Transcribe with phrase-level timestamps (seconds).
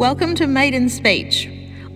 [0.00, 1.46] Welcome to Maiden Speech.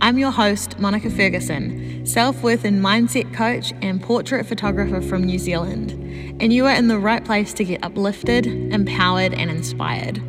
[0.03, 5.39] I'm your host, Monica Ferguson, self worth and mindset coach and portrait photographer from New
[5.39, 5.93] Zealand.
[6.39, 10.23] And you are in the right place to get uplifted, empowered, and inspired.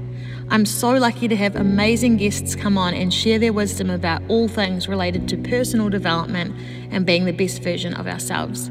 [0.47, 4.47] I'm so lucky to have amazing guests come on and share their wisdom about all
[4.47, 6.55] things related to personal development
[6.91, 8.69] and being the best version of ourselves.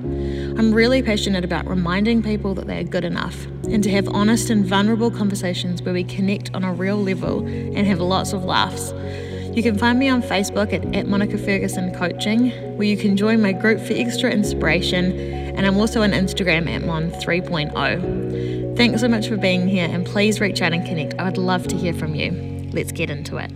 [0.57, 4.51] I'm really passionate about reminding people that they are good enough and to have honest
[4.51, 8.93] and vulnerable conversations where we connect on a real level and have lots of laughs.
[9.57, 13.43] You can find me on Facebook at, at Monica Ferguson Coaching, where you can join
[13.43, 15.13] my group for extra inspiration,
[15.57, 18.77] and I'm also on Instagram at Mon 3.0.
[18.77, 21.15] Thanks so much for being here, and please reach out and connect.
[21.19, 22.71] I would love to hear from you.
[22.73, 23.51] Let's get into it.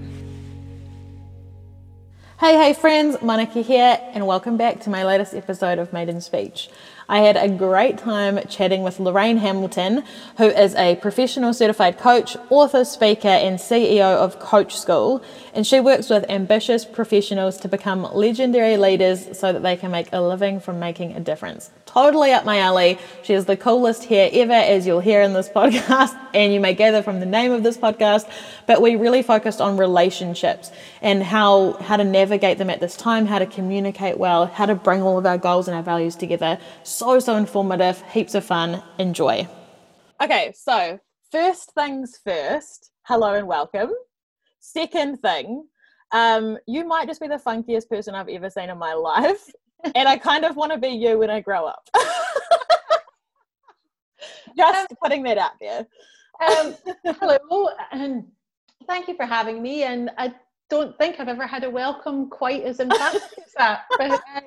[2.40, 6.70] Hey, hey, friends, Monica here, and welcome back to my latest episode of Maiden Speech.
[7.10, 10.04] I had a great time chatting with Lorraine Hamilton,
[10.36, 15.22] who is a professional certified coach, author, speaker, and CEO of Coach School.
[15.54, 20.12] And she works with ambitious professionals to become legendary leaders so that they can make
[20.12, 21.70] a living from making a difference.
[21.86, 22.98] Totally up my alley.
[23.22, 26.74] She is the coolest hair ever, as you'll hear in this podcast, and you may
[26.74, 28.30] gather from the name of this podcast.
[28.66, 30.70] But we really focused on relationships
[31.00, 34.74] and how, how to navigate them at this time, how to communicate well, how to
[34.74, 36.58] bring all of our goals and our values together
[36.98, 38.82] so so informative, heaps of fun.
[38.98, 39.46] Enjoy.
[40.20, 40.98] Okay, so
[41.30, 43.90] first things first, hello and welcome.
[44.58, 45.64] Second thing,
[46.10, 49.48] um, you might just be the funkiest person I've ever seen in my life.
[49.94, 51.88] and I kind of want to be you when I grow up.
[54.56, 55.86] just putting that out there.
[56.44, 56.74] Um,
[57.20, 58.24] hello, and
[58.88, 59.84] thank you for having me.
[59.84, 60.34] And I
[60.68, 63.82] don't think I've ever had a welcome quite as emphatic as that.
[63.96, 64.40] But uh,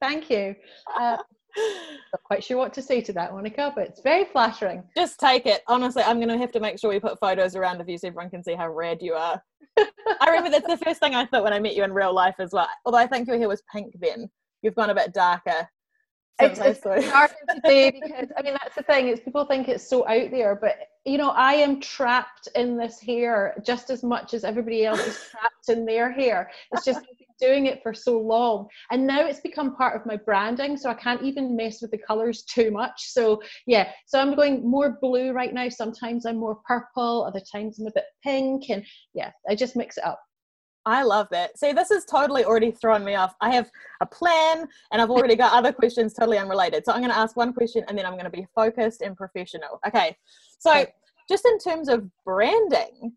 [0.00, 0.54] thank you.
[0.96, 1.16] Uh,
[1.56, 4.82] not quite sure what to say to that, Monica, but it's very flattering.
[4.96, 5.62] Just take it.
[5.66, 8.08] Honestly, I'm going to have to make sure we put photos around of you so
[8.08, 9.42] everyone can see how red you are.
[9.78, 12.36] I remember that's the first thing I thought when I met you in real life
[12.38, 12.68] as well.
[12.84, 14.28] Although I think your hair was pink then.
[14.62, 15.68] You've gone a bit darker.
[16.38, 20.06] It's, it's darker today because I mean that's the thing is people think it's so
[20.06, 24.44] out there, but you know I am trapped in this hair just as much as
[24.44, 26.50] everybody else is trapped in their hair.
[26.72, 27.00] It's just
[27.40, 30.94] doing it for so long and now it's become part of my branding so i
[30.94, 35.32] can't even mess with the colors too much so yeah so i'm going more blue
[35.32, 39.54] right now sometimes i'm more purple other times i'm a bit pink and yeah i
[39.54, 40.20] just mix it up
[40.88, 41.58] I love that.
[41.58, 43.34] See, this has totally already thrown me off.
[43.40, 43.68] I have
[44.00, 46.84] a plan and I've already got other questions totally unrelated.
[46.84, 49.16] So I'm going to ask one question and then I'm going to be focused and
[49.16, 49.80] professional.
[49.84, 50.16] Okay.
[50.60, 50.86] So,
[51.28, 53.12] just in terms of branding,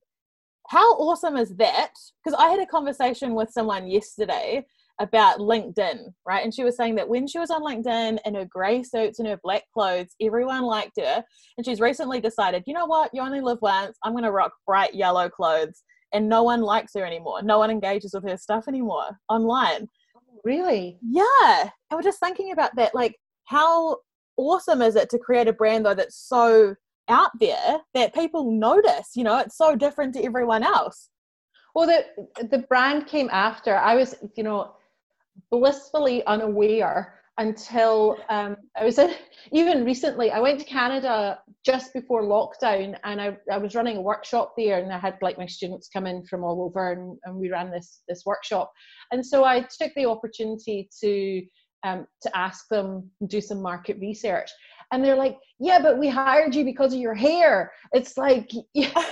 [0.69, 1.93] how awesome is that?
[2.23, 4.65] Because I had a conversation with someone yesterday
[4.99, 6.43] about LinkedIn, right?
[6.43, 9.27] And she was saying that when she was on LinkedIn in her grey suits and
[9.27, 11.23] her black clothes, everyone liked her.
[11.57, 13.09] And she's recently decided, you know what?
[13.13, 13.97] You only live once.
[14.03, 15.81] I'm going to rock bright yellow clothes.
[16.13, 17.41] And no one likes her anymore.
[17.41, 19.87] No one engages with her stuff anymore online.
[20.43, 20.99] Really?
[21.01, 21.61] Yeah.
[21.61, 22.93] And we're just thinking about that.
[22.93, 23.15] Like,
[23.45, 23.97] how
[24.37, 26.75] awesome is it to create a brand, though, that's so
[27.09, 31.09] out there that people notice you know it's so different to everyone else
[31.75, 32.05] well the
[32.47, 34.73] the brand came after i was you know
[35.51, 39.13] blissfully unaware until um, I was in,
[39.51, 40.29] even recently.
[40.29, 44.79] I went to Canada just before lockdown, and I, I was running a workshop there,
[44.79, 47.71] and I had like my students come in from all over, and, and we ran
[47.71, 48.71] this this workshop.
[49.11, 51.41] And so I took the opportunity to
[51.83, 54.49] um, to ask them do some market research.
[54.91, 57.71] And they're like yeah but we hired you because of your hair.
[57.93, 59.03] It's like yeah.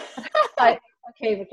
[0.60, 0.80] Like
[1.10, 1.48] okay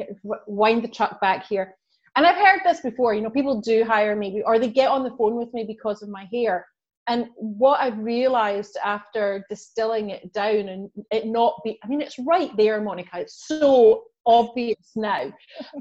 [0.46, 1.74] wind the truck back here.
[2.16, 5.02] And i've heard this before you know people do hire me or they get on
[5.02, 6.66] the phone with me because of my hair.
[7.06, 12.18] And what i've realized after distilling it down and it not be i mean it's
[12.18, 15.32] right there monica it's so obvious now.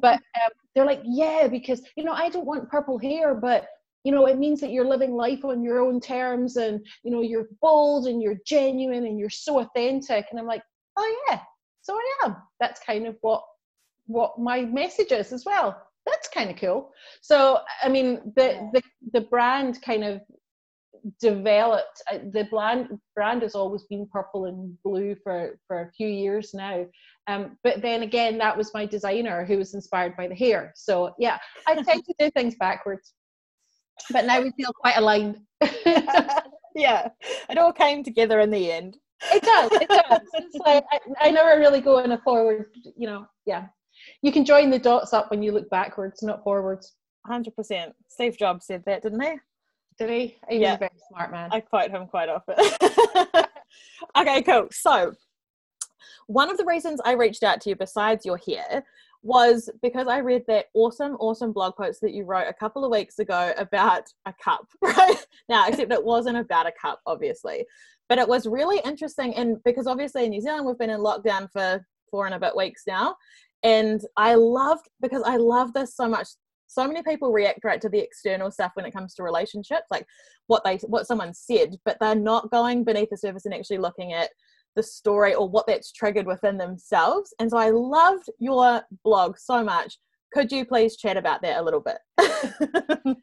[0.02, 3.68] But um, they're like yeah because you know i don't want purple hair but
[4.04, 7.22] you know it means that you're living life on your own terms and you know
[7.22, 10.26] you're bold and you're genuine and you're so authentic.
[10.30, 10.64] And i'm like
[10.98, 11.40] oh yeah
[11.84, 12.38] so i am.
[12.60, 13.44] That's kind of what
[14.08, 15.82] what my message is as well.
[16.06, 16.92] That's kind of cool.
[17.22, 20.22] So i mean the the, the brand kind of
[21.20, 26.08] developed uh, the brand brand has always been purple and blue for for a few
[26.08, 26.86] years now.
[27.28, 30.72] Um, but then again that was my designer who was inspired by the hair.
[30.76, 33.14] So yeah i tend to do things backwards
[34.12, 35.40] but now we feel quite aligned.
[36.76, 37.10] yeah,
[37.50, 38.98] it all came together in the end.
[39.32, 39.72] It does.
[39.74, 40.22] It does.
[40.34, 42.68] It's like I, I never really go in a forward.
[42.96, 43.68] You know, yeah.
[44.22, 46.94] You can join the dots up when you look backwards, not forwards.
[47.26, 47.94] Hundred percent.
[48.10, 49.36] Steve Jobs said that, didn't he?
[49.98, 50.38] Did he?
[50.50, 50.72] He yeah.
[50.72, 51.50] was a very smart man.
[51.52, 52.56] I quote him quite often.
[54.18, 54.68] okay, cool.
[54.72, 55.14] So,
[56.28, 58.84] one of the reasons I reached out to you, besides your hair,
[59.24, 62.92] was because I read that awesome, awesome blog post that you wrote a couple of
[62.92, 65.26] weeks ago about a cup, right?
[65.50, 67.66] now, except it wasn't about a cup, obviously.
[68.10, 69.34] But it was really interesting.
[69.36, 72.56] And because obviously in New Zealand, we've been in lockdown for four and a bit
[72.56, 73.16] weeks now.
[73.64, 76.28] And I loved, because I love this so much.
[76.68, 80.06] So many people react right to the external stuff when it comes to relationships, like
[80.48, 84.12] what they what someone said, but they're not going beneath the surface and actually looking
[84.12, 84.32] at
[84.76, 87.34] the story or what that's triggered within themselves.
[87.40, 89.98] And so I loved your blog so much.
[90.34, 91.98] Could you please chat about that a little bit?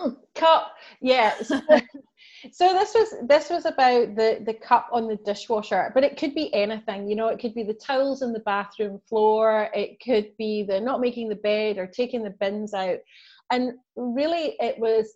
[0.00, 1.34] Mm, cup, yeah.
[1.42, 1.60] So,
[2.52, 6.34] so this was this was about the the cup on the dishwasher, but it could
[6.34, 7.08] be anything.
[7.08, 9.68] You know, it could be the towels in the bathroom floor.
[9.74, 12.98] It could be the not making the bed or taking the bins out.
[13.52, 15.14] And really, it was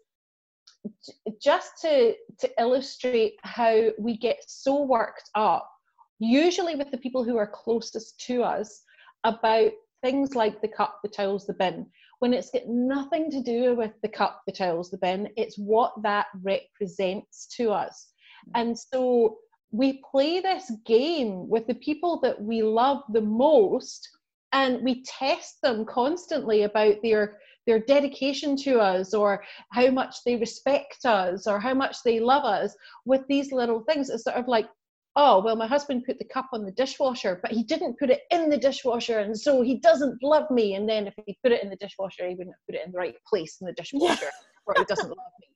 [1.41, 5.71] just to to illustrate how we get so worked up
[6.19, 8.83] usually with the people who are closest to us
[9.25, 9.73] about
[10.03, 11.87] things like the cup the towels the bin.
[12.21, 15.93] When it's got nothing to do with the cup the towels the bin it's what
[16.03, 18.09] that represents to us.
[18.55, 19.39] And so
[19.73, 24.09] we play this game with the people that we love the most
[24.55, 30.37] and we test them constantly about their their dedication to us or how much they
[30.37, 32.75] respect us or how much they love us
[33.07, 34.11] with these little things.
[34.11, 34.69] It's sort of like
[35.17, 38.23] oh well my husband put the cup on the dishwasher but he didn't put it
[38.31, 40.75] in the dishwasher and so he doesn't love me.
[40.75, 42.99] And then if he put it in the dishwasher he wouldn't put it in the
[42.99, 44.31] right place in the dishwasher
[44.67, 45.49] or he doesn't love me.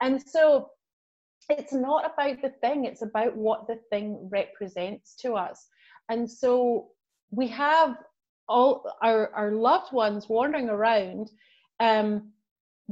[0.00, 0.70] And so
[1.50, 5.66] it's not about the thing it's about what the thing represents to us.
[6.08, 6.88] And so
[7.30, 7.96] we have
[8.48, 11.30] all our, our loved ones wandering around
[11.80, 12.32] um,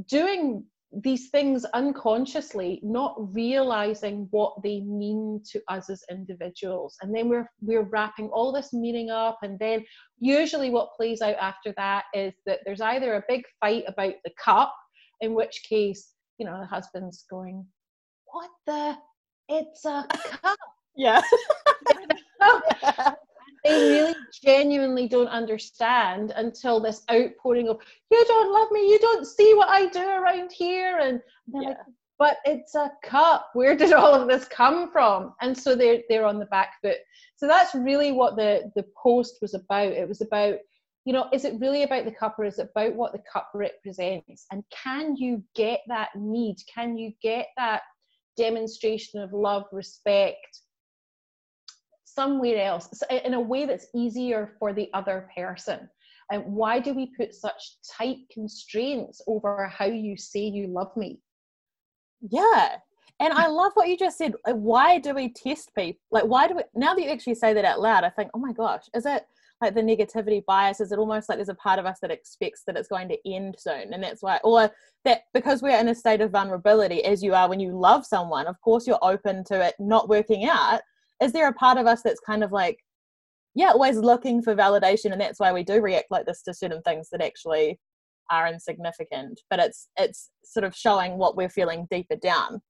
[0.08, 0.64] doing
[1.02, 6.96] these things unconsciously not realizing what they mean to us as individuals.
[7.02, 9.84] And then we're we're wrapping all this meaning up and then
[10.18, 14.30] usually what plays out after that is that there's either a big fight about the
[14.42, 14.72] cup
[15.20, 17.66] in which case you know the husband's going
[18.32, 18.96] what the
[19.48, 20.06] it's a
[20.42, 20.58] cup.
[20.96, 21.20] Yeah
[23.66, 27.78] they really genuinely don't understand until this outpouring of
[28.10, 28.88] you don't love me.
[28.88, 30.98] You don't see what i do around here.
[30.98, 31.68] And yeah.
[31.68, 31.76] like
[32.18, 33.50] but it's a cup.
[33.52, 35.34] Where did all of this come from?
[35.40, 36.98] And so they're they're on the back foot.
[37.36, 39.92] So that's really what the the post was about.
[39.92, 40.56] It was about
[41.04, 43.50] you know is it really about the cup or is it about what the cup
[43.54, 44.46] represents?
[44.50, 46.56] And can you get that need?
[46.72, 47.82] Can you get that
[48.36, 50.60] demonstration of love respect
[52.16, 52.88] somewhere else
[53.24, 55.88] in a way that's easier for the other person.
[56.32, 61.20] And why do we put such tight constraints over how you say you love me?
[62.20, 62.76] Yeah.
[63.18, 64.34] And i love what you just said.
[64.46, 67.54] Uh, why do we test people like why do we now that you actually say
[67.54, 69.24] that out loud i think oh my gosh is it
[69.62, 70.80] like the negativity bias?
[70.80, 73.18] Is it almost like there's a part of us that expects that it's going to
[73.26, 73.94] end soon?
[73.94, 74.70] And that's why or
[75.04, 78.46] that because we're in a state of vulnerability as you are when you love someone
[78.46, 80.80] of course you're open to it not working out
[81.22, 82.78] is there a part of us that's kind of like
[83.54, 86.82] yeah always looking for validation and that's why we do react like this to certain
[86.82, 87.78] things that actually
[88.30, 92.60] are insignificant but it's it's sort of showing what we're feeling deeper down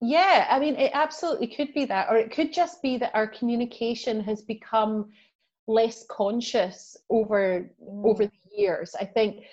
[0.00, 3.26] yeah i mean it absolutely could be that or it could just be that our
[3.26, 5.10] communication has become
[5.66, 8.04] less conscious over mm.
[8.04, 9.44] over the years i think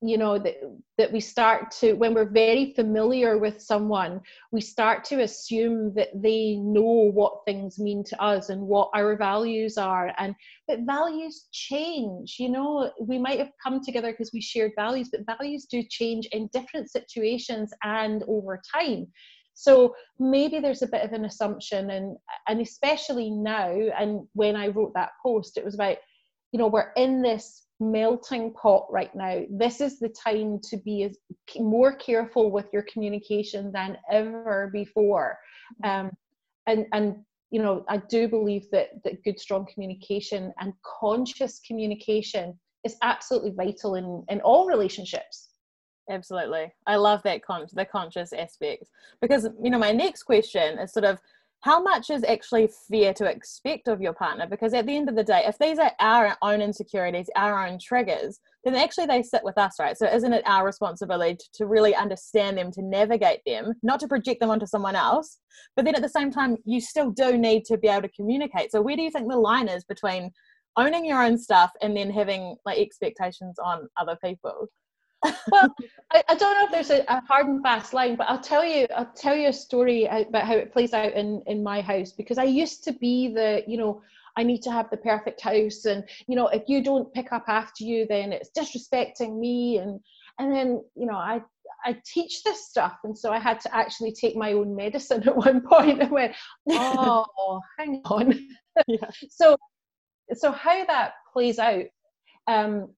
[0.00, 0.56] you know that
[0.96, 4.20] that we start to when we're very familiar with someone
[4.52, 9.16] we start to assume that they know what things mean to us and what our
[9.16, 10.12] values are.
[10.18, 10.34] And
[10.66, 12.90] but values change you know.
[13.00, 16.90] We might have come together because we shared values but values do change in different
[16.90, 19.06] situations and over time.
[19.54, 22.16] So maybe there's a bit of an assumption and
[22.48, 25.96] and especially now and when i wrote that post it was about
[26.52, 29.42] you know we're in this melting pot right now.
[29.50, 31.18] This is the time to be as,
[31.58, 35.38] more careful with your communication than ever before.
[35.84, 36.10] Um,
[36.66, 37.16] and and
[37.50, 43.52] you know, I do believe that that good strong communication and conscious communication is absolutely
[43.52, 45.50] vital in in all relationships.
[46.08, 48.84] Absolutely, I love that con- the conscious aspect
[49.20, 51.18] because you know my next question is sort of
[51.66, 54.46] how much is actually fair to expect of your partner?
[54.46, 57.80] Because at the end of the day, if these are our own insecurities, our own
[57.80, 59.98] triggers, then actually they sit with us, right?
[59.98, 64.38] So isn't it our responsibility to, really understand them, to navigate them, not to project
[64.38, 65.40] them onto someone else?
[65.74, 68.70] But then at the same time, you still do need to be able to communicate.
[68.70, 70.30] So where do you think the line is between
[70.76, 74.68] owning your own stuff and then having like expectations on other people?
[75.50, 75.74] Well,
[76.12, 78.64] I, I, don't know if there's a, a, hard and fast line, but I'll tell
[78.64, 82.12] you, I'll tell you a story about how it plays out in in my house
[82.12, 84.02] because I used to be the, you know,
[84.36, 87.44] I need to have the perfect house, and you know, if you don't pick up
[87.48, 90.00] after you, then it's disrespecting me, and
[90.38, 91.40] and then you know, I
[91.84, 95.36] I teach this stuff, and so I had to actually take my own medicine at
[95.36, 96.34] one point, and went,
[96.70, 98.48] oh, hang on.
[98.86, 99.08] Yeah.
[99.30, 99.56] so
[100.34, 101.84] so how that plays out
[102.46, 102.90] um,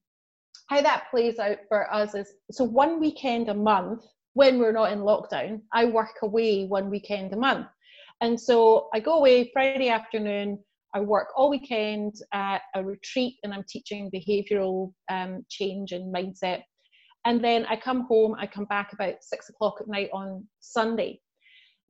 [0.68, 4.02] how that plays out for us is so one weekend a month
[4.34, 7.66] when we're not in lockdown, I work away one weekend a month.
[8.20, 10.58] And so I go away Friday afternoon,
[10.94, 16.62] I work all weekend at a retreat and I'm teaching behavioral um, change and mindset.
[17.24, 21.20] And then I come home, I come back about six o'clock at night on Sunday.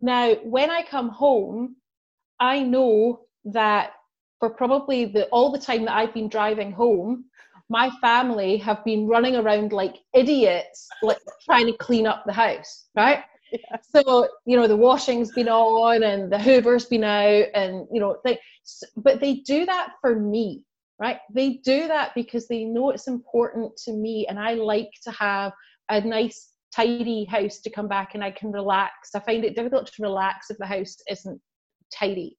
[0.00, 1.76] Now, when I come home,
[2.40, 3.92] I know that
[4.38, 7.24] for probably the all the time that I've been driving home,
[7.68, 12.88] my family have been running around like idiots, like trying to clean up the house,
[12.96, 13.24] right?
[13.52, 13.76] Yeah.
[13.94, 18.18] So you know the washing's been on and the Hoover's been out, and you know
[18.24, 18.38] they,
[18.96, 20.64] but they do that for me,
[21.00, 21.18] right?
[21.34, 25.52] They do that because they know it's important to me, and I like to have
[25.88, 29.10] a nice tidy house to come back and I can relax.
[29.14, 31.40] I find it difficult to relax if the house isn't
[31.92, 32.36] tidy.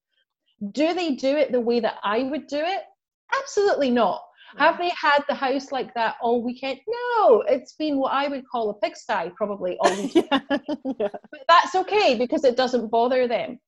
[0.71, 2.83] Do they do it the way that I would do it?
[3.41, 4.21] Absolutely not.
[4.57, 6.79] Have they had the house like that all weekend?
[6.87, 10.27] No, it's been what I would call a pigsty probably all weekend.
[10.29, 10.39] yeah.
[10.99, 11.07] yeah.
[11.31, 13.59] But that's okay because it doesn't bother them.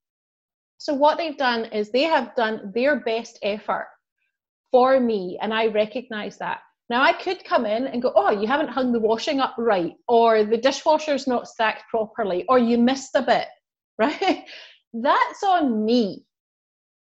[0.78, 3.88] So what they've done is they have done their best effort
[4.72, 6.62] for me, and I recognize that.
[6.90, 9.94] Now I could come in and go, oh, you haven't hung the washing up right,
[10.08, 13.48] or the dishwasher's not stacked properly, or you missed a bit,
[14.00, 14.44] right?
[14.94, 16.26] That's on me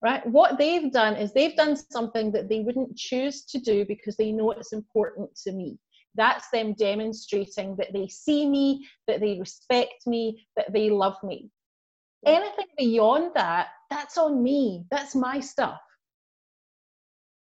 [0.06, 0.24] right?
[0.28, 4.32] What they've done is they've done something that they wouldn't choose to do because they
[4.32, 5.80] know it's important to me.
[6.14, 11.50] That's them demonstrating that they see me, that they respect me, that they love me.
[12.24, 14.86] Anything beyond that, that's on me.
[14.92, 15.82] That's my stuff.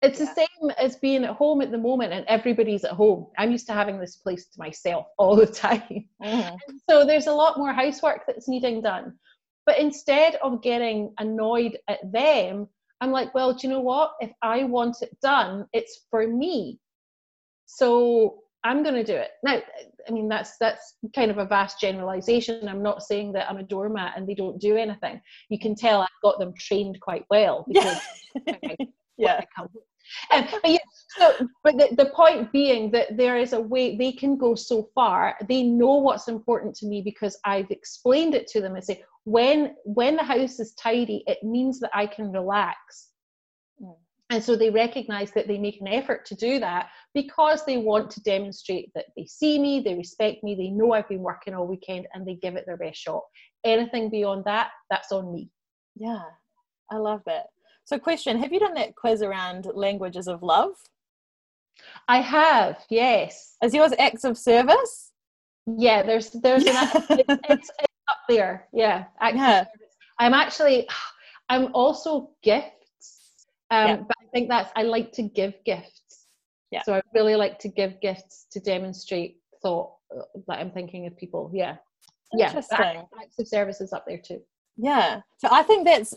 [0.03, 0.27] It's yeah.
[0.27, 3.29] the same as being at home at the moment and everybody's at home.
[3.39, 6.05] I'm used to having this place to myself all the time.
[6.23, 6.77] Mm-hmm.
[6.91, 9.15] So there's a lot more housework that's needing done.
[9.67, 12.69] But instead of getting annoyed at them,
[13.01, 14.13] I'm like, well, do you know what?
[14.21, 16.79] If I want it done, it's for me.
[17.67, 19.31] So I'm going to do it.
[19.43, 19.61] Now,
[20.07, 22.69] I mean, that's that's kind of a vast generalization.
[22.69, 25.21] I'm not saying that I'm a doormat and they don't do anything.
[25.49, 28.01] You can tell I've got them trained quite well because
[29.17, 29.41] yeah.
[30.33, 30.79] Um, but yeah,
[31.19, 34.89] so, but the, the point being that there is a way they can go so
[34.95, 35.37] far.
[35.49, 39.75] They know what's important to me because I've explained it to them and say, when
[39.85, 43.09] when the house is tidy, it means that I can relax.
[43.83, 43.97] Mm.
[44.31, 48.11] And so they recognize that they make an effort to do that because they want
[48.13, 51.67] to demonstrate that they see me, they respect me, they know I've been working all
[51.67, 53.23] weekend, and they give it their best shot.
[53.65, 55.51] Anything beyond that, that's on me.
[55.97, 56.23] Yeah,
[56.93, 57.47] I love that.
[57.91, 60.75] So, question Have you done that quiz around languages of love?
[62.07, 63.57] I have, yes.
[63.65, 65.11] Is yours acts of service?
[65.67, 67.71] Yeah, there's there's an it's, it's, it's,
[68.09, 68.69] up there.
[68.73, 69.65] Yeah, yeah.
[70.21, 70.89] I'm actually
[71.49, 73.97] I'm also gifts, um, yeah.
[73.97, 76.29] but I think that's I like to give gifts.
[76.71, 76.83] Yeah.
[76.85, 81.17] So I really like to give gifts to demonstrate thought uh, that I'm thinking of
[81.17, 81.51] people.
[81.53, 81.75] Yeah.
[82.33, 82.79] Interesting.
[82.79, 84.41] Yeah, acts of service is up there too.
[84.77, 85.23] Yeah.
[85.39, 86.15] So I think that's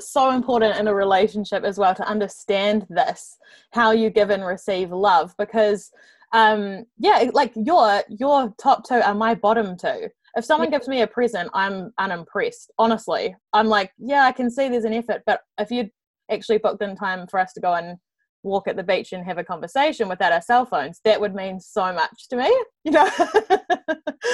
[0.00, 3.36] so important in a relationship as well to understand this
[3.72, 5.90] how you give and receive love because
[6.32, 10.08] um yeah like your your top two are my bottom two.
[10.36, 13.36] If someone gives me a present i'm unimpressed honestly.
[13.52, 15.90] I'm like yeah i can see there's an effort but if you
[16.30, 17.98] actually booked in time for us to go and
[18.42, 21.60] walk at the beach and have a conversation without our cell phones that would mean
[21.60, 22.46] so much to me
[22.84, 23.08] you know?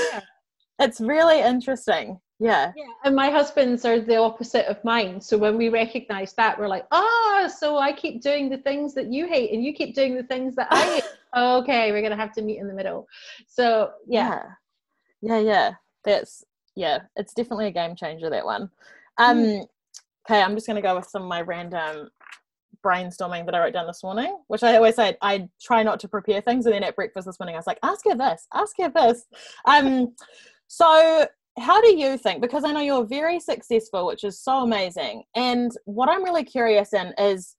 [0.02, 0.21] Yeah.
[0.79, 2.73] it's really interesting yeah.
[2.75, 2.85] Yeah.
[3.04, 5.20] And my husband's are the opposite of mine.
[5.20, 8.94] So when we recognize that, we're like, ah, oh, so I keep doing the things
[8.94, 11.04] that you hate and you keep doing the things that I hate.
[11.37, 13.06] okay, we're gonna have to meet in the middle.
[13.47, 14.42] So yeah.
[15.20, 15.40] Yeah, yeah.
[15.40, 15.73] yeah.
[16.02, 16.42] That's
[16.76, 18.70] yeah, it's definitely a game changer, that one.
[19.18, 19.66] Um mm.
[20.26, 22.09] okay, I'm just gonna go with some of my random
[22.82, 26.09] brainstorming that I wrote down this morning, which I always say I try not to
[26.09, 26.64] prepare things.
[26.64, 29.26] And then at breakfast this morning, I was like, ask her this, ask her this.
[29.66, 30.14] Um,
[30.68, 31.26] so
[31.59, 35.73] how do you think because i know you're very successful which is so amazing and
[35.85, 37.57] what i'm really curious in is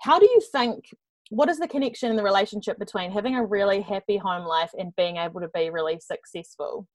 [0.00, 0.84] how do you think
[1.30, 4.94] what is the connection in the relationship between having a really happy home life and
[4.96, 6.86] being able to be really successful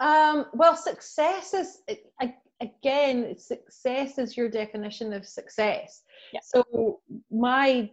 [0.00, 1.78] um, well success is
[2.60, 6.40] again success is your definition of success yeah.
[6.42, 7.90] so my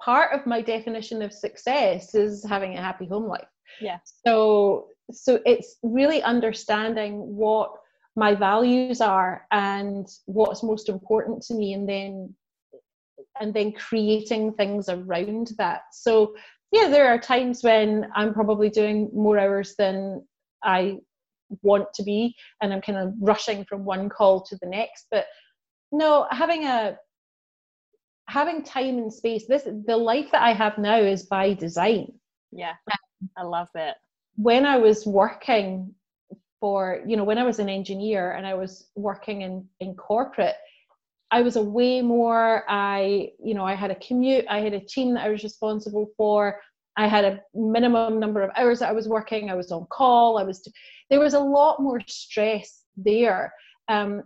[0.00, 3.48] part of my definition of success is having a happy home life.
[3.80, 3.98] Yeah.
[4.26, 7.72] So so it's really understanding what
[8.16, 12.34] my values are and what's most important to me and then
[13.40, 15.82] and then creating things around that.
[15.92, 16.34] So
[16.72, 20.26] yeah, there are times when I'm probably doing more hours than
[20.62, 20.98] I
[21.62, 25.06] want to be and I'm kind of rushing from one call to the next.
[25.10, 25.26] But
[25.92, 26.96] no, having a
[28.28, 32.12] having time and space, this the life that I have now is by design.
[32.52, 32.74] Yeah.
[33.36, 33.96] I love that.
[34.36, 35.94] When I was working
[36.60, 40.56] for, you know, when I was an engineer and I was working in, in corporate,
[41.30, 42.64] I was away more.
[42.68, 46.10] I, you know, I had a commute, I had a team that I was responsible
[46.16, 46.60] for.
[46.96, 49.48] I had a minimum number of hours that I was working.
[49.48, 50.38] I was on call.
[50.38, 50.66] I was,
[51.08, 53.54] there was a lot more stress there.
[53.88, 54.22] Um,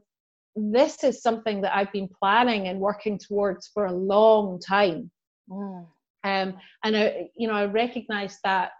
[0.57, 5.11] this is something that I've been planning and working towards for a long time.
[5.49, 5.87] Mm.
[6.25, 8.71] Um, and I, you know, I recognized that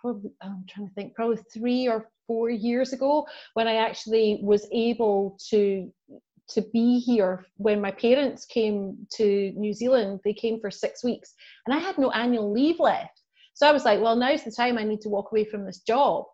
[0.00, 4.40] probably, oh, I'm trying to think, probably three or four years ago when I actually
[4.42, 5.92] was able to
[6.50, 10.20] to be here when my parents came to New Zealand.
[10.24, 11.34] They came for six weeks
[11.66, 13.20] and I had no annual leave left.
[13.52, 15.80] So I was like, well, now's the time I need to walk away from this
[15.80, 16.24] job.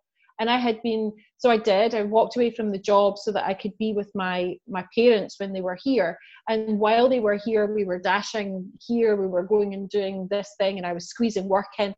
[0.40, 1.94] And I had been, so I did.
[1.94, 5.38] I walked away from the job so that I could be with my my parents
[5.38, 6.18] when they were here.
[6.48, 9.16] And while they were here, we were dashing here.
[9.16, 11.94] We were going and doing this thing, and I was squeezing work in.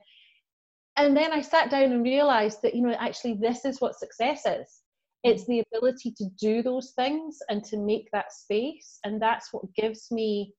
[0.96, 4.46] And then I sat down and realized that you know actually this is what success
[4.46, 4.82] is
[5.26, 9.74] it's the ability to do those things and to make that space and that's what
[9.74, 10.54] gives me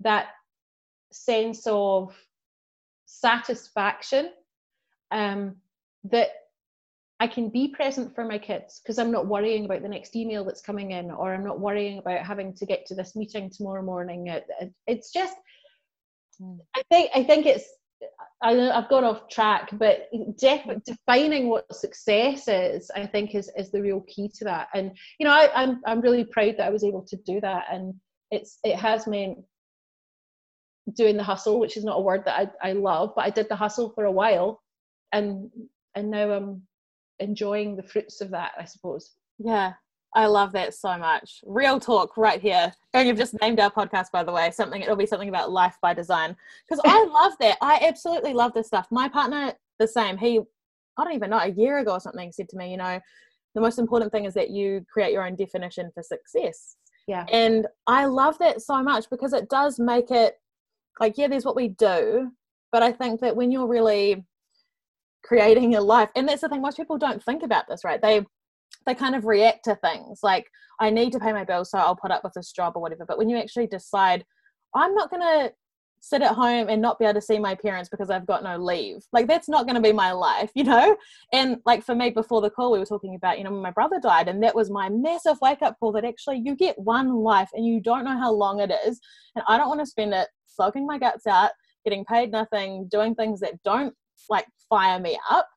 [0.00, 0.26] that
[1.12, 2.14] sense of
[3.06, 4.30] satisfaction
[5.10, 5.56] um,
[6.04, 6.28] that
[7.20, 10.44] I can be present for my kids because I'm not worrying about the next email
[10.44, 13.82] that's coming in or I'm not worrying about having to get to this meeting tomorrow
[13.82, 14.26] morning.
[14.26, 15.36] It, it, it's just,
[16.40, 16.56] hmm.
[16.74, 17.68] I think I think it's
[18.42, 23.70] I I've gone off track, but def- defining what success is, I think, is is
[23.70, 24.68] the real key to that.
[24.74, 27.66] And you know, I, I'm I'm really proud that I was able to do that,
[27.70, 27.94] and
[28.30, 29.38] it's it has meant
[30.96, 33.48] doing the hustle, which is not a word that I, I love, but I did
[33.48, 34.60] the hustle for a while,
[35.12, 35.50] and
[35.94, 36.62] and now I'm
[37.20, 39.12] enjoying the fruits of that, I suppose.
[39.38, 39.74] Yeah,
[40.14, 41.42] I love that so much.
[41.46, 42.72] Real talk right here.
[42.92, 44.50] And you've just named our podcast, by the way.
[44.50, 46.36] Something it'll be something about life by design.
[46.68, 47.56] Because I love that.
[47.62, 48.86] I absolutely love this stuff.
[48.90, 50.18] My partner, the same.
[50.18, 50.40] He,
[50.98, 53.00] I don't even know, a year ago or something, said to me, you know,
[53.54, 56.76] the most important thing is that you create your own definition for success.
[57.06, 57.24] Yeah.
[57.32, 60.36] And I love that so much because it does make it
[61.00, 62.30] like, yeah, there's what we do,
[62.70, 64.24] but I think that when you're really
[65.24, 68.00] creating your life, and that's the thing, most people don't think about this, right?
[68.00, 68.24] They
[68.86, 70.48] they kind of react to things like
[70.80, 73.04] i need to pay my bills so i'll put up with this job or whatever.
[73.06, 74.24] But when you actually decide
[74.74, 75.52] i'm not going to
[76.04, 78.56] sit at home and not be able to see my parents because i've got no
[78.56, 80.96] leave like that's not going to be my life you know?
[81.32, 84.00] And like for me before the call we were talking about you know my brother
[84.00, 87.50] died and that was my massive wake up call that actually you get one life
[87.52, 89.00] and you don't know how long it is
[89.36, 91.50] and i don't want to spend it soaking my guts out
[91.84, 93.94] getting paid nothing doing things that don't
[94.28, 95.48] like fire me up.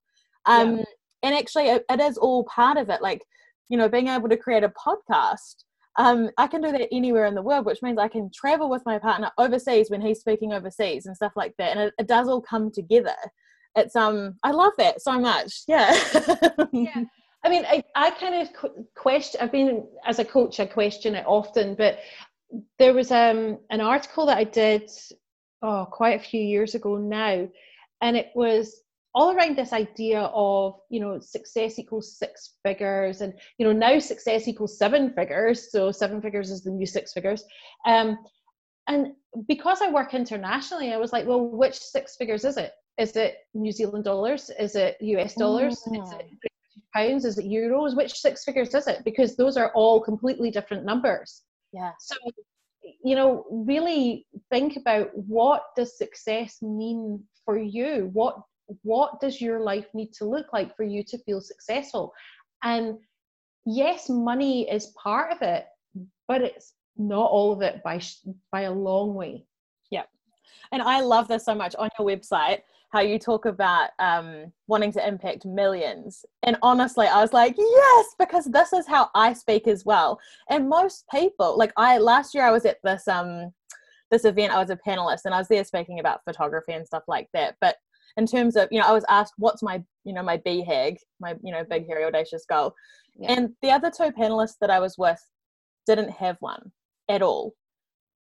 [0.45, 0.83] Um yeah
[1.25, 3.21] and actually it, it is all part of it like
[3.67, 5.65] you know being able to create a podcast
[5.97, 8.85] um, I can do that anywhere in the world, which means I can travel with
[8.85, 11.71] my partner overseas when he's speaking overseas and stuff like that.
[11.71, 13.15] And it, it does all come together.
[13.75, 15.63] It's um, I love that so much.
[15.67, 15.91] Yeah.
[16.73, 17.03] yeah.
[17.43, 18.49] I mean, I, I kind of
[18.95, 19.39] question.
[19.41, 21.99] I've been as a coach, I question it often, but
[22.79, 24.89] there was um an article that I did
[25.61, 27.47] oh quite a few years ago now,
[28.01, 28.81] and it was
[29.15, 33.97] all around this idea of you know success equals six figures and you know now
[33.97, 37.43] success equals seven figures so seven figures is the new six figures.
[37.87, 38.19] Um,
[38.87, 39.13] and
[39.47, 42.73] because i work internationally i was like well which six figures is it?
[42.97, 44.51] Is it new zealand dollars?
[44.59, 45.81] Is it us dollars?
[45.87, 46.03] Mm.
[46.03, 46.51] is it
[46.93, 47.25] pounds?
[47.25, 47.95] Is it euros?
[47.95, 49.03] Which six figures is it?
[49.03, 51.43] Because those are all completely different numbers.
[51.73, 51.91] Yeah.
[51.99, 52.15] So
[53.03, 58.09] you know really think about what does success mean for you?
[58.13, 58.37] What
[58.83, 62.13] what does your life need to look like for you to feel successful?
[62.63, 62.97] And
[63.65, 65.65] yes money is part of it
[66.27, 67.99] but it's not all of it by
[68.51, 69.45] by a long way.
[69.89, 70.03] Yeah
[70.71, 74.89] and i love this so much on your website how you talk about um, wanting
[74.93, 76.23] to impact millions.
[76.43, 80.19] And honestly i was like yes because this is how i speak as well.
[80.49, 83.51] And most people like i last year i was at this um
[84.11, 87.03] this event i was a panelist and i was there speaking about photography and stuff
[87.07, 87.77] like that but
[88.17, 91.35] in terms of you know i was asked what's my you know my BHAG my
[91.43, 92.73] you know big hairy audacious goal
[93.17, 93.33] yeah.
[93.33, 95.19] and the other two panelists that i was with
[95.87, 96.71] didn't have one
[97.09, 97.53] at all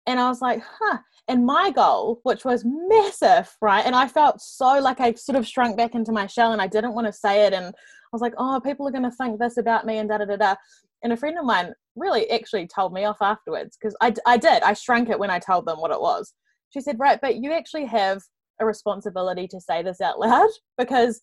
[0.07, 0.97] And I was like, huh.
[1.27, 3.85] And my goal, which was massive, right?
[3.85, 6.67] And I felt so like I sort of shrunk back into my shell and I
[6.67, 7.53] didn't want to say it.
[7.53, 10.17] And I was like, oh, people are going to think this about me and da
[10.17, 10.55] da da da.
[11.03, 14.63] And a friend of mine really actually told me off afterwards because I, I did.
[14.63, 16.33] I shrunk it when I told them what it was.
[16.71, 18.21] She said, right, but you actually have
[18.62, 21.21] a responsibility to say this out loud because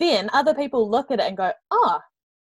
[0.00, 1.98] then other people look at it and go, oh,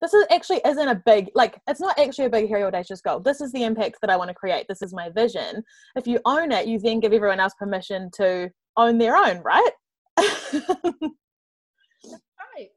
[0.02, 3.18] this is actually isn't a big like it's not actually a big hairy audacious goal.
[3.18, 4.66] This is the impact that i want to create.
[4.68, 5.62] This is my vision.
[5.96, 9.70] If you own it you then give everyone else permission to own their own right?
[10.16, 10.54] That's
[12.12, 12.70] right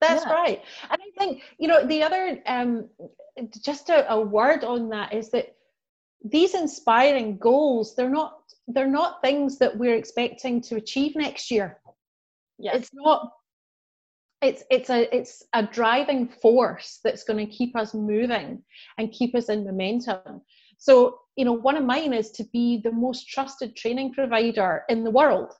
[0.00, 0.32] that's yeah.
[0.32, 2.88] right and i think you know the other um
[3.64, 5.54] just a, a word on that is that
[6.24, 11.78] these inspiring goals they're not they're not things that we're expecting to achieve next year.
[12.58, 12.74] Yeah.
[12.74, 13.32] it's not
[14.42, 18.62] it's it's a it's a driving force that's going to keep us moving
[18.98, 20.42] and keep us in momentum.
[20.78, 25.04] So you know one of mine is to be the most trusted training provider in
[25.04, 25.52] the world.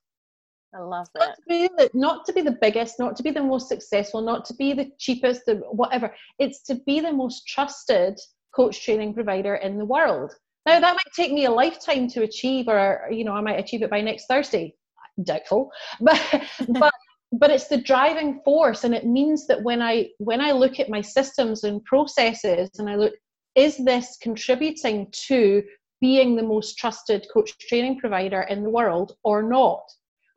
[0.75, 3.31] I love that not to be the, not to be the biggest not to be
[3.31, 6.15] the most successful not to be the cheapest the whatever.
[6.39, 8.19] It's to be the most trusted
[8.55, 10.35] coach training provider in the world
[10.67, 13.83] now that might take me a lifetime to achieve or you know i might achieve
[13.83, 14.75] it by next thursday.
[15.23, 15.71] Doubtful.
[16.01, 16.21] But
[16.69, 16.93] but
[17.33, 20.89] but it's the driving force and it means that when i when i look at
[20.89, 23.15] my systems and processes and i look
[23.57, 25.63] is this contributing to
[26.01, 29.83] being the most trusted coach training provider in the world or not?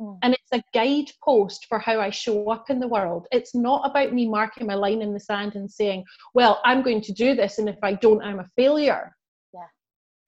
[0.02, 0.18] Mm.
[0.24, 3.28] and it's a guidepost for how i show up in the world.
[3.34, 7.02] It's not about me marking my line in the sand and saying well i'm going
[7.02, 9.14] to do this and if i don't i'm a failure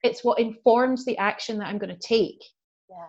[0.02, 2.42] it's what informs the action that i'm going to take.
[2.90, 3.06] Yeah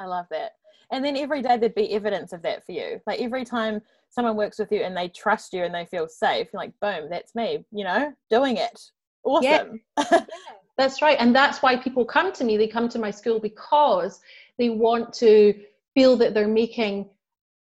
[0.00, 0.52] i love that.
[0.92, 3.00] And then every day there'd be evidence of that for you.
[3.06, 6.48] Like every time someone works with you and they trust you and they feel safe
[6.52, 8.12] you're like boom that's me you know?
[8.28, 8.80] Doing it.
[9.22, 9.80] Awesome.
[9.98, 10.04] Yeah.
[10.10, 10.24] yeah.
[10.76, 11.16] that's right.
[11.20, 12.56] And that's why people come to me.
[12.56, 14.20] They come to my school because
[14.58, 15.54] they want to
[15.94, 17.08] feel that they're making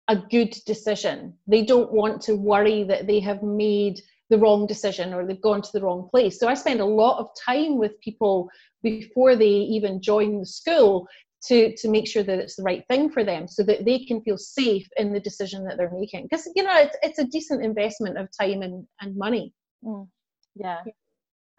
[0.08, 1.34] a good decision.
[1.45, 5.61] They don't want to worry that they have made the wrong decision or they've gone
[5.61, 6.39] to the wrong place.
[6.39, 8.49] So i spend a lot of time with people
[8.83, 11.07] before they even join the school
[11.47, 14.21] to to make sure that it's the right thing for them so that they can
[14.21, 16.27] feel safe in the decision that they're making.
[16.29, 19.53] Because you know it's, it's a decent investment of time and, and money.
[19.83, 20.07] Mm.
[20.55, 20.79] yeah.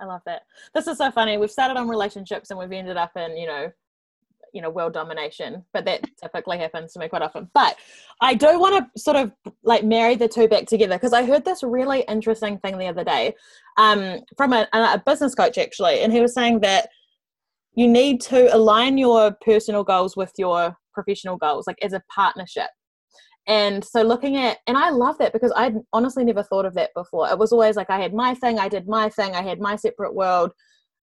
[0.01, 0.43] I love that.
[0.75, 1.37] This is so funny.
[1.37, 3.71] We've started on relationships and we've ended up in you know
[4.53, 7.77] you know world domination but that typically happens to me quite often but
[8.21, 9.33] i do want to sort of
[9.63, 13.05] like marry the two back together because i heard this really interesting thing the other
[13.05, 13.35] day
[13.77, 16.89] um, from a, a business coach actually and he was saying that
[17.75, 22.69] you need to align your personal goals with your professional goals, like as a partnership.
[23.47, 26.91] And so looking at, and I love that because I'd honestly never thought of that
[26.95, 27.29] before.
[27.31, 29.77] It was always like I had my thing, I did my thing, I had my
[29.77, 30.53] separate world.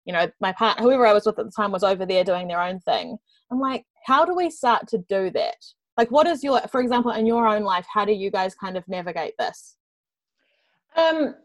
[0.05, 2.47] You know, my partner, whoever I was with at the time, was over there doing
[2.47, 3.17] their own thing.
[3.51, 5.57] I'm like, how do we start to do that?
[5.97, 8.77] Like, what is your, for example, in your own life, how do you guys kind
[8.77, 9.75] of navigate this?
[10.95, 11.35] Um,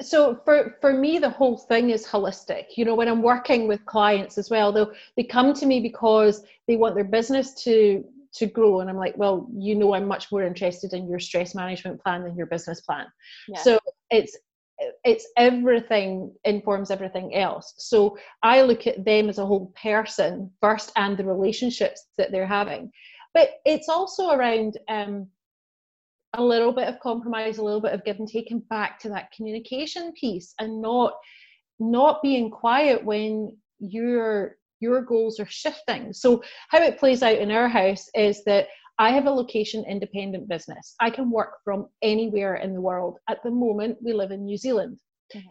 [0.00, 3.84] so for for me the whole thing is holistic you know when i'm working with
[3.86, 4.84] clients as well they
[5.16, 9.16] they come to me because they want their business to to grow and i'm like
[9.16, 12.80] well you know i'm much more interested in your stress management plan than your business
[12.80, 13.06] plan
[13.48, 13.60] yeah.
[13.60, 13.78] so
[14.10, 14.36] it's
[15.04, 20.90] it's everything informs everything else so i look at them as a whole person first
[20.96, 22.90] and the relationships that they're having
[23.34, 25.28] but it's also around um,
[26.34, 29.08] a little bit of compromise, a little bit of give and take, and back to
[29.10, 31.14] that communication piece, and not
[31.80, 36.12] not being quiet when your your goals are shifting.
[36.12, 40.48] So how it plays out in our house is that I have a location independent
[40.48, 40.94] business.
[41.00, 43.18] I can work from anywhere in the world.
[43.28, 44.98] At the moment, we live in New Zealand.
[45.34, 45.48] Mm-hmm.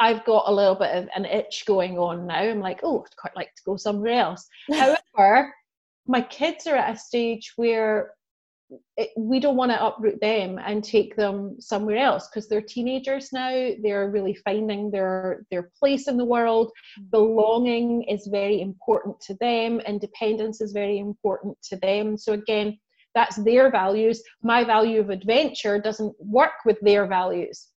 [0.00, 2.38] I've got a little bit of an itch going on now.
[2.38, 4.46] I'm like, oh, I'd quite like to go somewhere else.
[4.72, 5.52] However,
[6.06, 8.12] my kids are at a stage where
[8.96, 13.32] it, we don't want to uproot them and take them somewhere else because they're teenagers
[13.32, 16.70] now they're really finding their their place in the world.
[17.00, 17.10] Mm.
[17.10, 22.18] belonging is very important to them independence is very important to them.
[22.18, 22.78] So again
[23.14, 24.22] that's their values.
[24.42, 27.68] My value of adventure doesn't work with their values.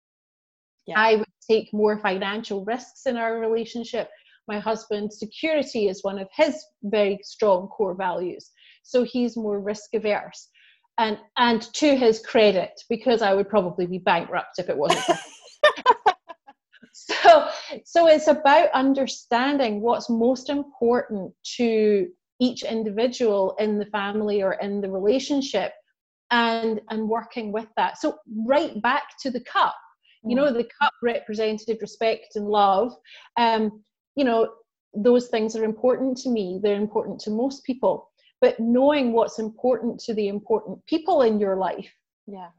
[0.87, 0.99] Yeah.
[0.99, 4.09] i would take more financial risks in our relationship.
[4.47, 8.51] My husband's security is one of his very strong core values.
[8.83, 10.49] So he's more risk averse
[11.01, 15.03] and and to his credit because i would probably be bankrupt if it wasn't
[16.93, 17.47] so
[17.85, 22.07] so it's about understanding what's most important to
[22.41, 25.73] each individual in the family or in the relationship
[26.31, 27.99] and and working with that.
[27.99, 29.75] So right back to the cup.
[30.23, 30.53] You know mm.
[30.53, 32.93] the cup represented respect and love
[33.37, 33.83] um
[34.15, 34.49] you know
[34.93, 36.59] those things are important to me.
[36.61, 38.10] They're important to most people
[38.41, 41.91] but knowing what's important to the important people in your life
[42.27, 42.49] yeah.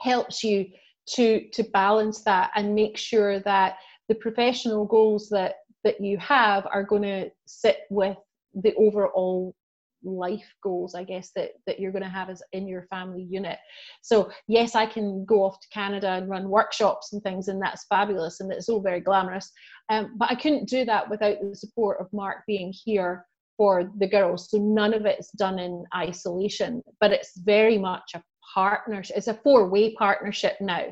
[0.00, 0.66] helps you
[1.08, 3.76] to to balance that and make sure that
[4.08, 8.16] the professional goals that that you have are going to sit with
[8.54, 9.54] the overall
[10.02, 13.58] life goals i guess that that you're going to have as in your family unit.
[14.02, 17.86] So yes i can go off to canada and run workshops and things and that's
[17.88, 19.50] fabulous and it's all very glamorous
[19.88, 24.08] um, but i couldn't do that without the support of mark being here for the
[24.08, 24.50] girls.
[24.50, 28.22] So none of it's done in isolation but it's very much a
[28.54, 30.86] partnership it's a four-way partnership now.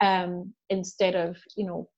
[0.00, 1.88] Um, instead of you know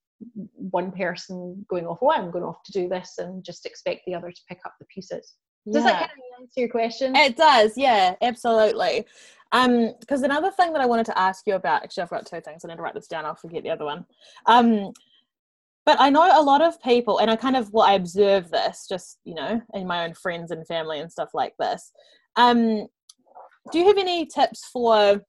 [0.55, 4.15] one person going off oh i'm going off to do this and just expect the
[4.15, 5.35] other to pick up the pieces.
[5.71, 5.91] Does yeah.
[5.91, 7.17] that kind of answer your question?
[7.17, 7.73] It does.
[7.77, 9.07] Yeah absolutely.
[9.53, 12.41] Um because another thing that i wanted to ask you about actually i've got two
[12.41, 14.05] things i need to write this down i'll forget the other one.
[14.47, 14.93] Um
[15.87, 18.87] but i know a lot of people and i kind of well i observe this
[18.89, 21.93] just you know in my own friends and family and stuff like this.
[22.37, 22.87] Um
[23.73, 25.23] do you have any tips for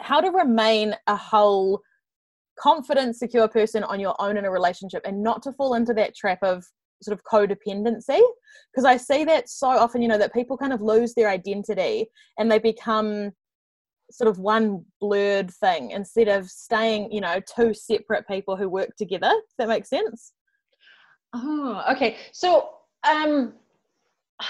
[0.00, 1.80] how to remain a whole
[2.58, 6.14] confident secure person on your own in a relationship and not to fall into that
[6.14, 6.64] trap of
[7.02, 8.20] sort of codependency?
[8.72, 12.06] Because i see that so often you know that people kind of lose their identity
[12.38, 13.32] and they become
[14.10, 18.90] sort of one blurred thing instead of staying you know two separate people who work
[18.96, 20.32] together Does that makes sense
[21.34, 22.70] oh okay so
[23.08, 23.52] um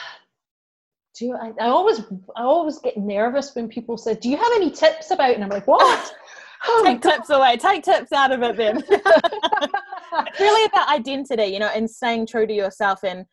[1.19, 2.01] do you, I, I always
[2.37, 5.51] I always get nervous when people say, "Do you have any tips about?" And I'm
[5.51, 6.15] like, "What?"
[6.67, 7.57] oh, take tips away.
[7.57, 8.85] Take tips out of it then.
[10.39, 13.25] really about identity, you know, and staying true to yourself and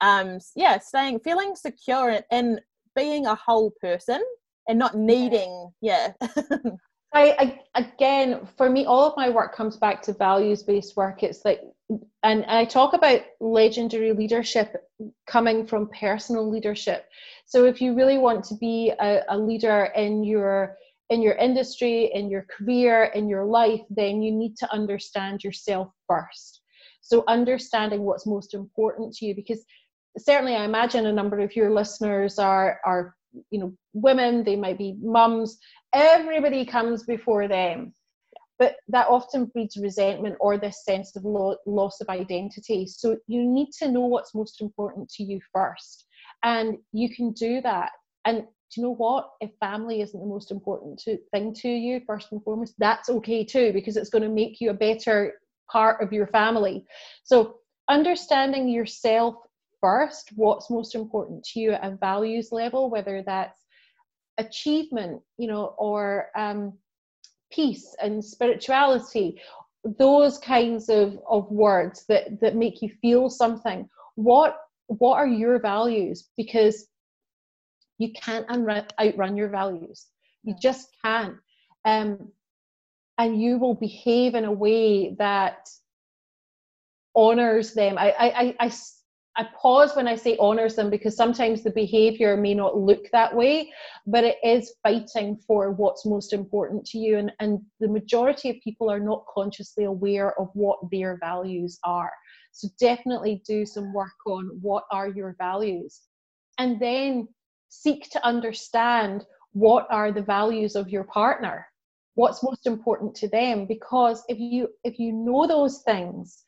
[0.00, 2.60] um yeah, staying feeling secure and
[2.94, 4.22] being a whole person
[4.68, 6.12] and not needing yeah.
[7.12, 11.22] I, I again for me all of my work comes back to values based work
[11.22, 11.60] it's like
[12.22, 14.76] and I talk about legendary leadership
[15.26, 17.06] coming from personal leadership
[17.46, 20.76] so if you really want to be a, a leader in your
[21.10, 25.90] in your industry, in your career, in your life, then you need to understand yourself
[26.06, 26.62] first.
[27.02, 29.64] So, understanding what's most important to you, because
[30.16, 33.16] certainly I imagine a number of your listeners are, are
[33.50, 35.58] you know, women, they might be mums,
[35.92, 37.92] everybody comes before them.
[38.58, 42.86] But that often breeds resentment or this sense of lo- loss of identity.
[42.86, 46.04] So, you need to know what's most important to you first.
[46.42, 47.92] And you can do that.
[48.26, 49.30] And do you know what?
[49.40, 53.44] If family isn't the most important to, thing to you, first and foremost, that's okay
[53.44, 55.34] too, because it's going to make you a better
[55.70, 56.84] part of your family.
[57.24, 57.56] So,
[57.88, 59.36] understanding yourself
[59.80, 63.64] first, what's most important to you at a values level, whether that's
[64.38, 66.72] achievement, you know, or um,
[67.52, 69.40] peace and spirituality,
[69.98, 73.88] those kinds of, of words that, that make you feel something.
[74.16, 76.28] What what are your values?
[76.36, 76.88] Because
[77.98, 80.06] you can't unrun, outrun your values.
[80.42, 81.36] You just can't.
[81.84, 82.32] Um,
[83.16, 85.68] and you will behave in a way that
[87.14, 87.98] honors them.
[87.98, 88.72] I, I, I,
[89.40, 93.34] I pause when I say honors them because sometimes the behavior may not look that
[93.34, 93.72] way,
[94.06, 97.16] but it is fighting for what's most important to you.
[97.16, 102.12] And, and the majority of people are not consciously aware of what their values are.
[102.52, 106.02] So definitely do some work on what are your values.
[106.58, 107.26] And then
[107.70, 111.66] seek to understand what are the values of your partner
[112.14, 116.42] what's most important to them because if you if you know those things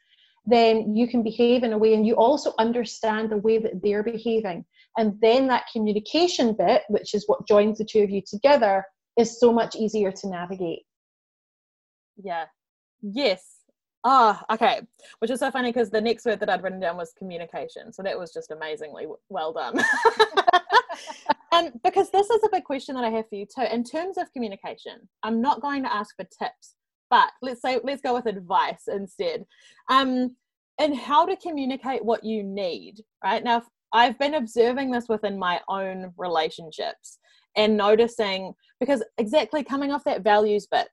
[0.45, 4.03] then you can behave in a way and you also understand the way that they're
[4.03, 4.65] behaving
[4.99, 8.85] and then that communication bit which is what joins the two of you together
[9.17, 10.83] is so much easier to navigate
[12.17, 12.47] yeah
[13.03, 13.63] yes
[14.05, 14.81] Ah, oh, okay.
[15.21, 17.93] Which is so funny because the next word that I'd written down was communication.
[17.93, 19.79] So that was just amazingly well done.
[21.53, 23.73] and because this is a big question that I have for you too.
[23.73, 26.75] In terms of communication, I'm not going to ask for tips,
[27.13, 29.45] but let's say let's go with advice instead.
[29.91, 30.35] Um,
[30.81, 33.45] and how to communicate what you need, right?
[33.45, 37.19] Now I've been observing this within my own relationships
[37.55, 40.89] and noticing because exactly coming off that values bit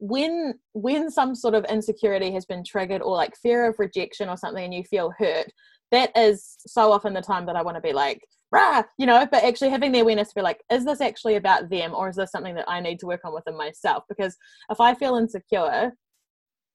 [0.00, 4.36] when when some sort of insecurity has been triggered or like fear of rejection or
[4.36, 5.46] something and you feel hurt
[5.90, 8.20] that is so often the time that i want to be like
[8.52, 11.68] rah you know but actually having the awareness to be like is this actually about
[11.68, 14.36] them or is this something that i need to work on within myself because
[14.70, 15.92] if i feel insecure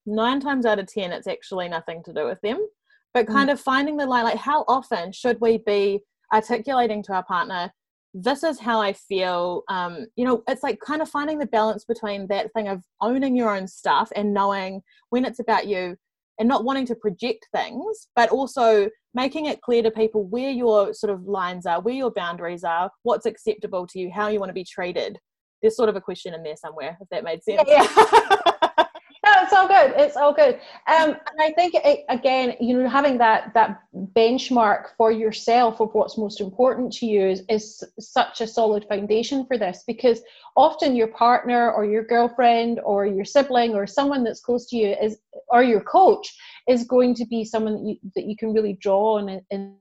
[0.06, 2.66] nine times out of ten it's actually nothing to do with them
[3.14, 3.52] but kind mm.
[3.52, 6.00] of finding the line like how often should we be
[6.32, 7.72] articulating to our partner
[8.14, 9.62] this is how I feel.
[9.68, 13.36] Um, you know, it's like kind of finding the balance between that thing of owning
[13.36, 15.96] your own stuff and knowing when it's about you,
[16.38, 20.94] and not wanting to project things, but also making it clear to people where your
[20.94, 24.50] sort of lines are, where your boundaries are, what's acceptable to you, how you want
[24.50, 25.18] to be treated.
[25.60, 27.62] There's sort of a question in there somewhere, if that made sense.
[27.66, 27.86] Yeah.
[27.96, 28.84] yeah.
[29.24, 29.92] no, it's all good.
[29.96, 30.54] It's all good.
[30.88, 33.82] Um, and I think it, again, you know, having that that
[34.16, 39.46] benchmark for yourself of what's most important to you is, is such a solid foundation
[39.46, 40.22] for this because
[40.56, 44.96] often your partner or your girlfriend or your sibling or someone that's close to you
[45.00, 45.18] is
[45.52, 46.34] or your coach
[46.68, 49.76] is going to be someone that you, that you can really draw on in, in,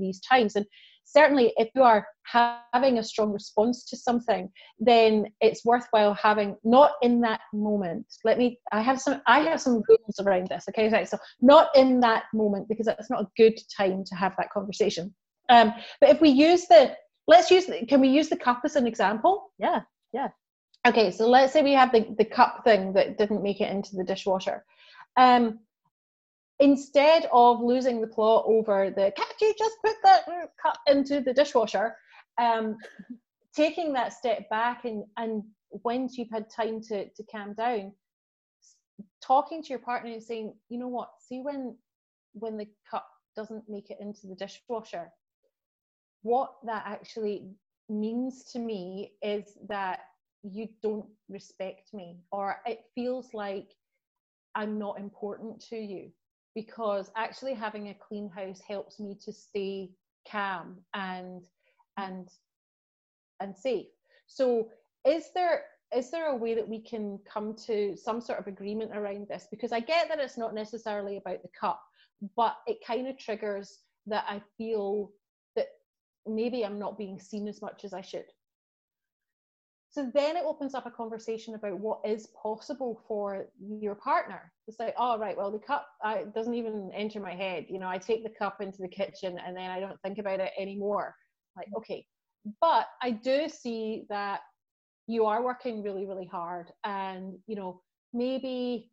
[0.00, 0.54] these times.
[0.54, 0.66] And
[1.04, 6.92] certainly if you are having a strong response to something then it's worthwhile having not
[7.00, 8.04] in that moment.
[8.22, 11.04] Let me i have some i have some rules around this okay?
[11.06, 15.14] So not in that moment because that's not a good time to have that conversation.
[15.48, 16.94] Um, but if we use the
[17.26, 19.52] let's use can we use the cup as an example?
[19.58, 19.80] Yeah
[20.12, 20.28] yeah
[20.86, 23.96] okay so let's say we have the, the cup thing that didn't make it into
[23.96, 24.64] the dishwasher.
[25.16, 25.60] Um,
[26.60, 30.24] instead of losing the plot over the can't you just put that
[30.62, 31.96] cup into the dishwasher?
[32.40, 32.76] Um,
[33.56, 35.42] taking that step back and and
[35.84, 37.92] once you've had time to to calm down
[39.22, 41.10] talking to your partner and saying you know what?
[41.20, 41.76] See when
[42.32, 45.10] when the cup doesn't make it into the dishwasher.
[46.22, 47.50] What that actually
[47.88, 50.00] means to me is that
[50.42, 53.74] you don't respect me or it feels like
[54.54, 56.10] i'm not important to you
[56.54, 59.90] because actually having a clean house helps me to stay
[60.30, 61.42] calm and
[61.96, 62.28] and
[63.40, 63.86] and safe.
[64.26, 64.68] So
[65.06, 65.62] is there
[65.94, 69.46] is there a way that we can come to some sort of agreement around this?
[69.50, 71.80] Because i get that it's not necessarily about the cup
[72.36, 75.10] but it kind of triggers that i feel
[75.54, 75.68] that
[76.26, 78.24] maybe i'm not being seen as much as i should
[79.98, 84.52] so then it opens up a conversation about what is possible for your partner.
[84.68, 87.66] It's like, oh, right, well, the cup uh, doesn't even enter my head.
[87.68, 90.38] You know, I take the cup into the kitchen and then I don't think about
[90.38, 91.16] it anymore.
[91.56, 92.06] Like, okay.
[92.60, 94.42] But I do see that
[95.08, 96.68] you are working really, really hard.
[96.84, 97.82] And, you know,
[98.12, 98.92] maybe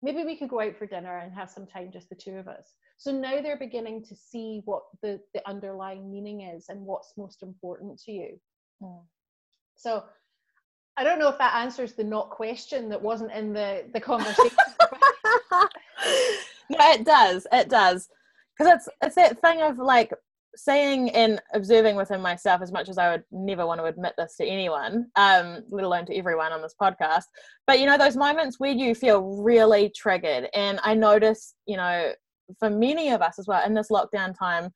[0.00, 2.48] maybe we could go out for dinner and have some time just the two of
[2.48, 7.14] us so now they're beginning to see what the the underlying meaning is and what's
[7.16, 8.40] most important to you
[8.80, 9.02] mm.
[9.74, 10.04] so
[10.98, 14.50] I don't know if that answers the not question that wasn't in the the conversation.
[16.70, 17.46] no, it does.
[17.52, 18.08] It does.
[18.58, 20.12] Because it's it's that thing of like
[20.56, 24.34] saying and observing within myself as much as I would never want to admit this
[24.38, 27.24] to anyone, um, let alone to everyone on this podcast.
[27.68, 32.12] But you know, those moments where you feel really triggered, and I notice, you know,
[32.58, 34.70] for many of us as well in this lockdown time,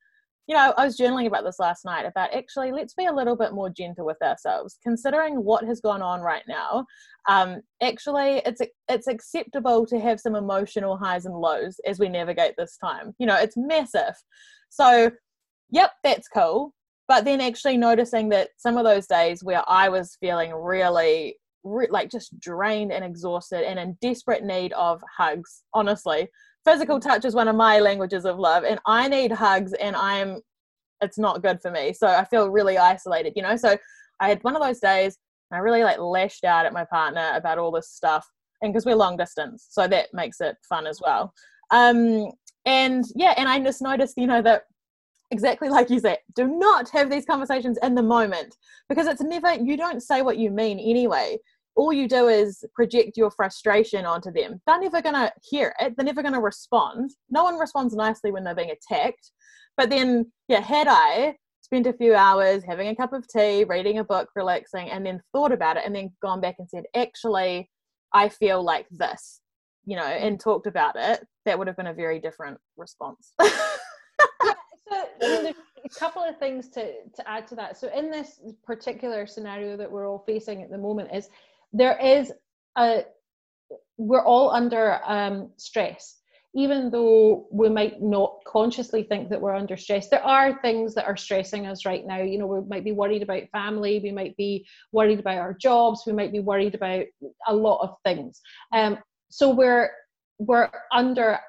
[0.47, 3.35] you know, I was journaling about this last night about actually let's be a little
[3.35, 6.85] bit more gentle with ourselves, considering what has gone on right now.
[7.29, 12.55] Um, actually, it's it's acceptable to have some emotional highs and lows as we navigate
[12.57, 13.13] this time.
[13.19, 14.15] You know, it's massive.
[14.69, 15.11] So,
[15.69, 16.73] yep, that's cool.
[17.07, 21.87] But then actually noticing that some of those days where I was feeling really, re-
[21.89, 26.27] like just drained and exhausted and in desperate need of hugs, honestly,
[26.65, 30.39] physical touch is one of my languages of love and i need hugs and i'm
[31.01, 31.91] it's not good for me.
[31.91, 33.57] So i feel really isolated you know?
[33.57, 33.77] So
[34.19, 35.17] i had one of those days
[35.51, 38.25] and i really like lashed out at my partner about all this stuff
[38.61, 41.33] and because we're long distance so that makes it fun as well.
[41.71, 42.31] Um
[42.65, 44.63] and yeah and i just noticed you know that
[45.31, 48.55] exactly like you said do not have these conversations in the moment
[48.87, 51.37] because it's never you don't say what you mean anyway
[51.75, 54.61] all you do is project your frustration onto them.
[54.67, 55.93] They're never going to hear it.
[55.95, 57.11] They're never going to respond.
[57.29, 59.31] No one responds nicely when they're being attacked.
[59.75, 63.97] But then, yeah, had I spent a few hours having a cup of tea, reading
[63.97, 67.69] a book, relaxing, and then thought about it and then gone back and said, actually,
[68.13, 69.41] I feel like this,
[69.85, 73.33] you know, and talked about it, that would have been a very different response.
[73.41, 74.53] yeah,
[75.19, 75.53] so
[75.85, 77.77] a couple of things to, to add to that.
[77.77, 81.29] So in this particular scenario that we're all facing at the moment is
[81.73, 82.31] there is
[82.77, 83.03] a
[83.97, 86.19] we're all under um, stress.
[86.55, 91.05] Even though we might not consciously think that we're under stress there are things that
[91.05, 92.21] are stressing us right now.
[92.21, 96.03] You know we might be worried about family we might be worried about our jobs
[96.05, 97.05] we might be worried about
[97.47, 98.39] a lot of things.
[98.71, 99.89] Um, so we're
[100.37, 101.39] we're under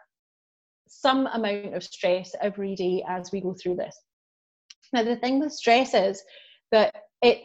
[0.89, 3.97] some amount of stress every day as we go through this.
[4.93, 6.23] Now the thing with stress is
[6.71, 7.45] that it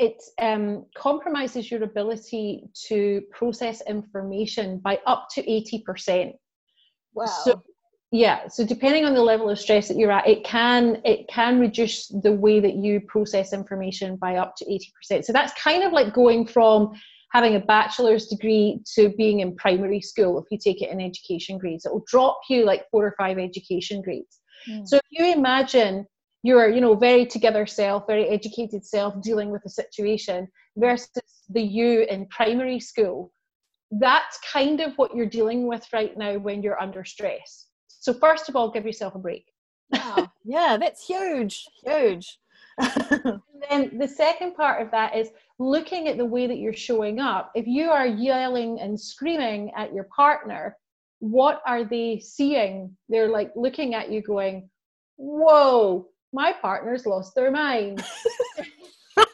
[0.00, 6.32] it um, compromises your ability to process information by up to 80%.
[7.12, 7.26] Wow.
[7.26, 7.62] So,
[8.10, 11.60] yeah, so depending on the level of stress that you're at, it can it can
[11.60, 15.24] reduce the way that you process information by up to 80%.
[15.24, 16.92] So that's kind of like going from
[17.32, 21.58] having a bachelor's degree to being in primary school if you take it in education
[21.58, 21.84] grades.
[21.84, 24.40] It will drop you like four or five education grades.
[24.68, 24.88] Mm.
[24.88, 26.06] So if you imagine
[26.42, 31.62] your, you know, very together self, very educated self dealing with a situation versus the
[31.62, 33.32] you in primary school,
[33.92, 37.66] that's kind of what you're dealing with right now when you're under stress.
[37.88, 39.46] So first of all, give yourself a break.
[39.92, 40.28] Wow.
[40.44, 42.38] yeah, that's huge, huge.
[42.78, 47.20] and then the second part of that is looking at the way that you're showing
[47.20, 47.50] up.
[47.54, 50.76] If you are yelling and screaming at your partner,
[51.18, 52.96] what are they seeing?
[53.08, 54.70] They're like looking at you going,
[55.16, 58.04] Whoa, my partner's lost their mind.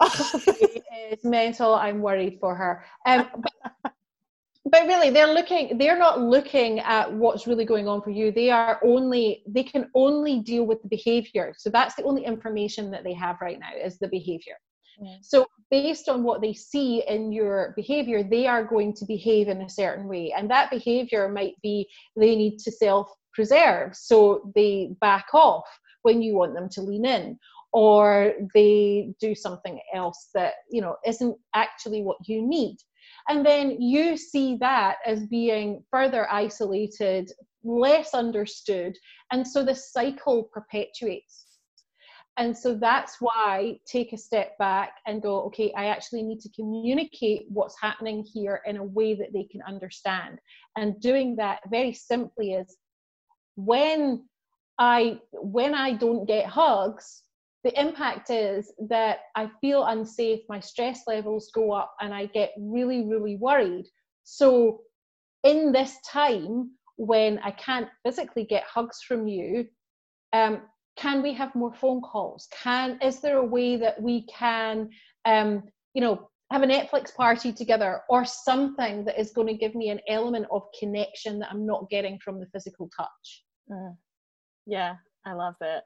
[0.00, 1.74] it's mental.
[1.74, 2.84] I'm worried for her.
[3.06, 3.92] Um, but,
[4.66, 8.50] but really they're looking they're not looking at what's really going on for you they
[8.50, 13.02] are only they can only deal with the behavior so that's the only information that
[13.04, 14.56] they have right now is the behavior
[15.02, 15.16] mm.
[15.22, 19.62] so based on what they see in your behavior they are going to behave in
[19.62, 24.90] a certain way and that behavior might be they need to self preserve so they
[25.00, 25.66] back off
[26.02, 27.38] when you want them to lean in
[27.72, 32.76] or they do something else that you know isn't actually what you need
[33.28, 37.30] and then you see that as being further isolated,
[37.62, 38.96] less understood.
[39.30, 41.46] And so the cycle perpetuates.
[42.36, 46.48] And so that's why take a step back and go, okay, I actually need to
[46.50, 50.38] communicate what's happening here in a way that they can understand.
[50.76, 52.76] And doing that very simply is
[53.56, 54.24] when
[54.78, 57.22] I when I don't get hugs,
[57.64, 62.52] the impact is that I feel unsafe, my stress levels go up, and I get
[62.58, 63.86] really, really worried.
[64.24, 64.80] So,
[65.44, 69.66] in this time when I can't physically get hugs from you,
[70.32, 70.62] um,
[70.96, 72.48] can we have more phone calls?
[72.62, 74.90] Can is there a way that we can,
[75.24, 79.74] um, you know, have a Netflix party together or something that is going to give
[79.74, 83.44] me an element of connection that I'm not getting from the physical touch?
[83.70, 83.96] Mm.
[84.66, 84.94] Yeah,
[85.24, 85.84] I love that.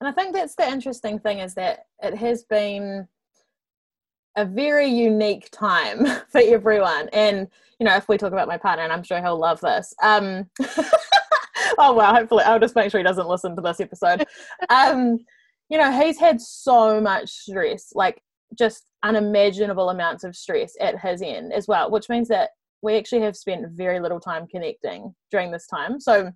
[0.00, 3.08] And I think that's the interesting thing is that it has been
[4.36, 7.08] a very unique time for everyone.
[7.12, 7.48] And,
[7.78, 9.94] you know, if we talk about my partner, and I'm sure he'll love this.
[10.02, 10.50] Um,
[11.78, 14.26] oh, well, hopefully I'll just make sure he doesn't listen to this episode.
[14.68, 15.18] Um,
[15.68, 18.22] you know, he's had so much stress, like
[18.58, 22.50] just unimaginable amounts of stress at his end as well, which means that
[22.82, 26.00] we actually have spent very little time connecting during this time.
[26.00, 26.32] So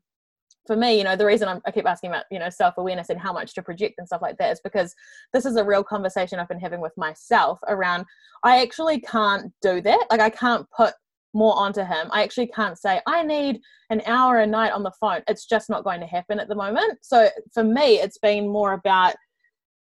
[0.67, 3.11] for me, you know, the reason I'm, i keep asking about, you know, self awareness
[3.11, 4.95] and how much to project and stuff like that is because
[5.33, 8.05] this is a real conversation I've been having with myself around
[8.45, 10.07] I actually can't do that.
[10.11, 10.95] Like, I can't put
[11.35, 12.09] more onto him.
[12.11, 13.61] I actually can't say, I need
[13.91, 15.23] an hour a night on the phone.
[15.29, 16.99] It's just not going to happen at the moment.
[17.03, 19.15] So for me, it's been more about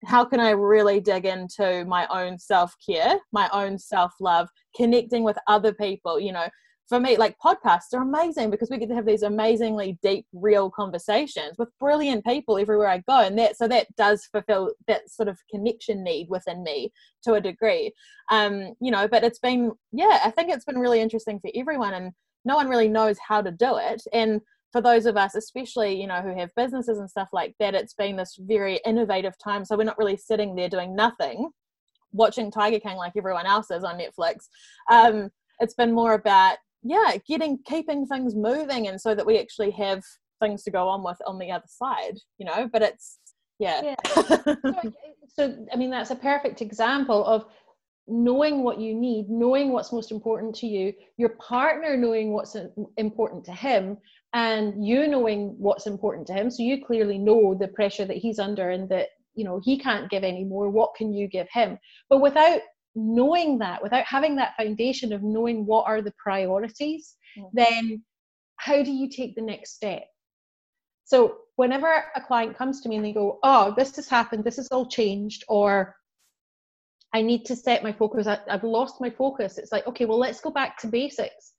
[0.05, 5.23] how can I really dig into my own self care, my own self love, connecting
[5.23, 6.49] with other people, you know,
[6.89, 10.69] for me, like podcasts are amazing because we get to have these amazingly deep, real
[10.71, 13.21] conversations with brilliant people everywhere I go.
[13.21, 16.93] And that, so that does fulfill that sort of connection need within me
[17.23, 17.93] to a degree.
[18.31, 21.95] Um, you know, but it's been, yeah, I think it's been really interesting for everyone
[21.95, 22.13] and
[22.45, 24.03] no one really knows how to do it.
[24.13, 24.43] And
[24.73, 27.95] for those of us, especially, you know, who have businesses and stuff like that, it's
[27.95, 29.65] been this very innovative time.
[29.65, 31.51] So we're not really sitting there doing nothing,
[32.13, 34.49] watching Tiger King like everyone else is on Netflix.
[34.91, 39.71] Um, it's been more about yeah getting keeping things moving and so that we actually
[39.71, 40.03] have
[40.41, 43.19] things to go on with on the other side you know but it's
[43.59, 43.95] yeah, yeah.
[44.15, 44.93] so,
[45.29, 47.47] so i mean that's a perfect example of
[48.09, 52.57] knowing what you need knowing what's most important to you your partner knowing what's
[52.97, 53.97] important to him
[54.35, 58.39] and you knowing what's important to him so you clearly know the pressure that he's
[58.39, 61.79] under and that you know he can't give any more what can you give him
[62.09, 62.61] but without
[62.95, 67.49] knowing that, without having that foundation of knowing what are the priorities, mm-hmm.
[67.53, 68.03] then
[68.57, 70.05] how do you take the next step?
[71.05, 74.57] So, whenever a client comes to me and they go, Oh, this has happened, this
[74.57, 75.95] has all changed, or
[77.13, 80.19] I need to set my focus, I, I've lost my focus, it's like, okay, well,
[80.19, 81.52] let's go back to basics.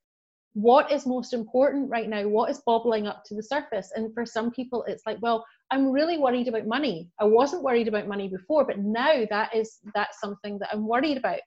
[0.54, 2.28] What is most important right now?
[2.28, 3.92] What is bobbling up to the surface?
[3.96, 7.10] And for some people, it's like, well, I'm really worried about money.
[7.20, 11.18] I wasn't worried about money before, but now that is that's something that I'm worried
[11.18, 11.40] about.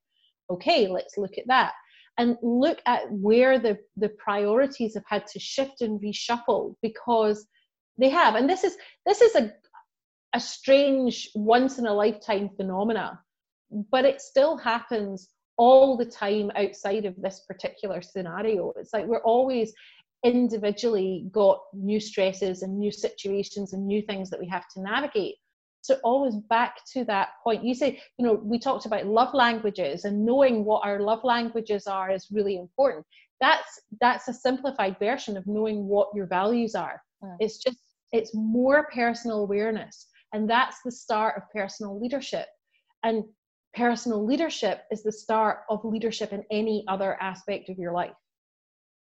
[0.51, 1.73] Okay, let's look at that
[2.19, 7.47] and look at where the the priorities have had to shift and reshuffle because
[7.99, 8.35] they have.
[8.35, 9.53] And this is this is a
[10.35, 13.21] a strange once in a lifetime phenomena,
[13.91, 18.73] but it still happens all the time outside of this particular scenario.
[18.77, 19.73] It's like we're always
[20.25, 25.37] individually got new stresses and new situations and new things that we have to navigate.
[25.83, 30.05] so always back to that point you say you know we talked about love languages
[30.05, 33.05] and knowing what our love languages are is really important
[33.41, 37.37] that's that's a simplified version of knowing what your values are mm.
[37.39, 37.79] it's just
[38.11, 42.49] it's more personal awareness and that's the start of personal leadership
[43.05, 43.23] and
[43.77, 48.11] personal leadership is the start of leadership in any other aspect of your life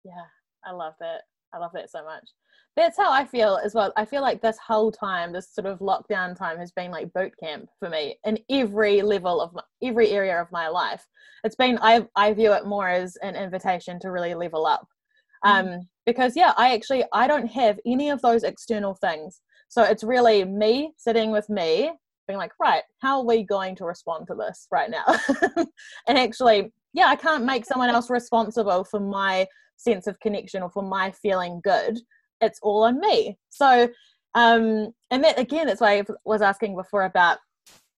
[0.04, 0.26] yeah
[0.66, 1.22] i love that
[1.54, 2.28] i love that so much
[2.76, 3.94] that's how I feel as well.
[3.96, 7.34] I feel like this whole time, this sort of lockdown time, has been like boot
[7.42, 11.06] camp for me in every level of my, every area of my life.
[11.44, 14.86] It's been I I view it more as an invitation to really level up,
[15.46, 15.50] mm.
[15.50, 15.82] um, mm.
[16.06, 19.42] because yeah, I actually I don't have any of those external things.
[19.70, 21.92] So it's really me sitting with me,
[22.28, 25.06] being like, right, how are we going to respond to this right now?
[26.08, 29.48] and actually, yeah, I can't make someone else responsible for my
[29.78, 32.00] sense of connection or for my feeling good
[32.42, 33.38] it's all on me.
[33.50, 33.90] So,
[34.34, 37.40] um, and that again, that's why I was asking before about,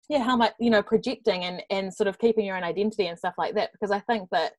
[0.10, 3.18] yeah, how much, you know, projecting and, and sort of keeping your own identity and
[3.18, 4.54] stuff like that, because I think that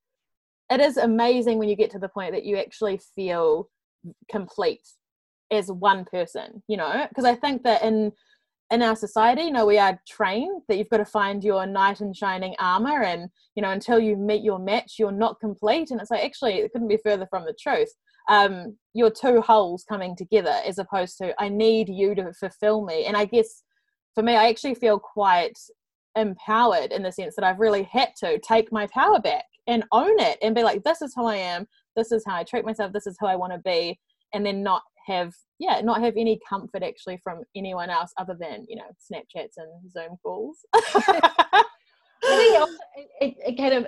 [0.71, 3.71] it is amazing when you get to the point that you actually feel
[4.31, 4.87] complete
[5.51, 8.13] as one person, you know, because I think that in,
[8.71, 12.01] in our society, you know, we are trained that you've got to find your knight
[12.01, 15.91] in shining armor, and you know, until you meet your match, you're not complete.
[15.91, 17.91] And it's like actually, it couldn't be further from the truth
[18.29, 23.07] um, your two wholes coming together as opposed to I need you to fulfill me.
[23.07, 23.65] And I guess
[24.15, 25.59] for me, I actually feel quite
[26.15, 30.19] empowered in the sense that I've really had to take my power back and own
[30.21, 31.67] it and be like, this is who I am,
[31.97, 33.99] this is how I treat myself, this is who I want to be,
[34.35, 38.65] and then not have yeah not have any comfort actually from anyone else other than
[38.69, 41.65] you know snapchats and zoom calls i
[42.23, 42.75] think also,
[43.21, 43.87] it, it, kind of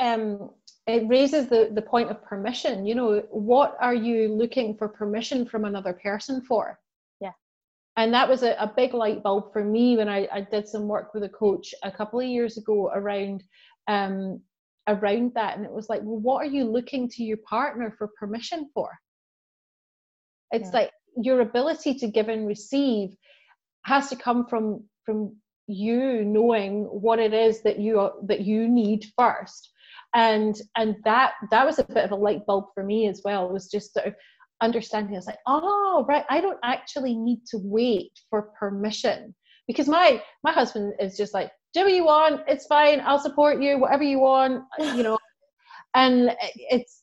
[0.00, 0.50] um
[0.88, 2.86] it raises the, the point of permission.
[2.86, 6.80] You know, what are you looking for permission from another person for?
[7.20, 7.32] Yeah.
[7.98, 10.88] And that was a, a big light bulb for me when I, I did some
[10.88, 13.44] work with a coach a couple of years ago around
[13.86, 14.40] um,
[14.88, 15.58] around that.
[15.58, 18.90] And it was like, well, what are you looking to your partner for permission for?
[20.50, 20.80] It's yeah.
[20.80, 23.14] like your ability to give and receive
[23.84, 25.36] has to come from from
[25.66, 29.70] you knowing what it is that you that you need first.
[30.14, 33.46] And and that that was a bit of a light bulb for me as well
[33.46, 34.14] it was just sort of
[34.60, 35.14] understanding.
[35.14, 39.34] I was like oh right i don't actually need to wait for permission.
[39.66, 43.60] Because my my husband is just like do what you want it's fine i'll support
[43.60, 45.18] you whatever you want you know?
[45.94, 46.97] And it's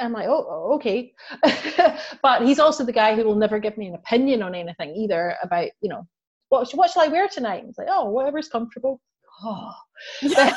[0.00, 1.12] i'm like oh okay.
[2.22, 5.36] But he's also the guy who will never give me an opinion on anything either
[5.42, 6.06] about you know
[6.48, 7.64] what, what shall i wear tonight?
[7.66, 9.00] He's like oh whatever's comfortable.
[9.42, 9.72] Oh
[10.22, 10.56] yeah.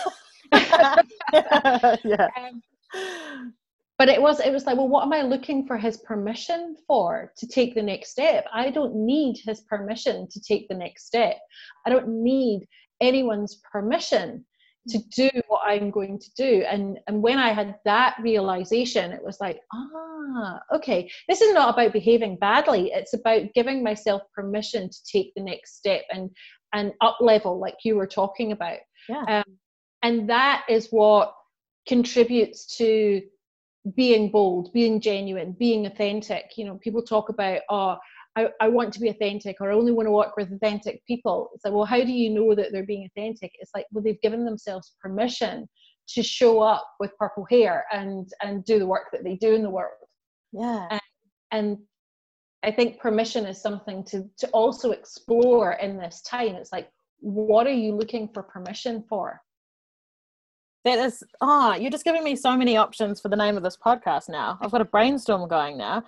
[2.93, 3.53] Um,
[3.97, 7.33] but it was it was like well what am i looking for his permission for
[7.37, 8.45] to take the next step?
[8.53, 11.37] I don't need his permission to take the next step.
[11.85, 12.67] I don't need
[13.01, 14.45] anyone's permission
[14.87, 16.63] to do what i'm going to do.
[16.69, 21.73] And and when i had that realization it was like ah okay this is not
[21.73, 22.91] about behaving badly.
[22.93, 26.29] It's about giving myself permission to take the next step and
[26.73, 28.79] and up level like you were talking about.
[29.09, 29.23] Yeah.
[29.27, 29.57] Um,
[30.03, 31.33] and that is what
[31.87, 33.21] contributes to
[33.95, 36.51] being bold being genuine being authentic.
[36.57, 37.97] You know people talk about oh
[38.37, 41.49] I, I want to be authentic or I only want to work with authentic people.
[41.55, 43.51] It's like, well, how do you know that they're being authentic?
[43.59, 45.67] It's like, well, they've given themselves permission
[46.09, 49.63] to show up with purple hair and and do the work that they do in
[49.63, 49.91] the world.
[50.53, 50.87] Yeah.
[50.91, 51.01] And,
[51.51, 51.77] and
[52.63, 56.55] I think permission is something to to also explore in this time.
[56.55, 59.41] It's like, what are you looking for permission for?
[60.87, 63.63] That is ah oh, you're just giving me so many options for the name of
[63.63, 64.57] this podcast now.
[64.61, 66.03] I've got a brainstorm going now.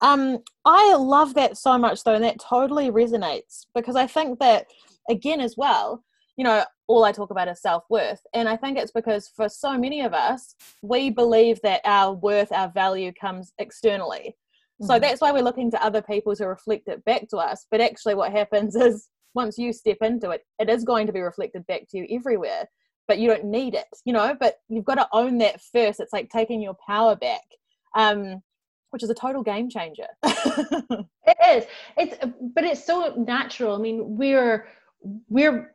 [0.00, 4.66] Um i love that so much though and that totally resonates because i think that
[5.10, 6.02] again as well
[6.36, 9.78] you know all i talk about is self-worth and i think it's because for so
[9.78, 14.34] many of us we believe that our worth our value comes externally.
[14.82, 14.86] Mm-hmm.
[14.86, 17.80] so that's why we're looking to other people to reflect it back to us but
[17.80, 21.66] actually what happens is once you step into it it is going to be reflected
[21.66, 22.68] back to you everywhere
[23.08, 26.00] but you don't need it, you know, but you've got to own that first.
[26.00, 27.42] It's like taking your power back.
[27.96, 28.42] Um,
[28.94, 30.06] which is a total game changer.
[30.22, 31.64] it is.
[31.98, 32.16] It's
[32.54, 33.74] but it's so natural.
[33.74, 34.68] I mean, we're
[35.28, 35.74] we're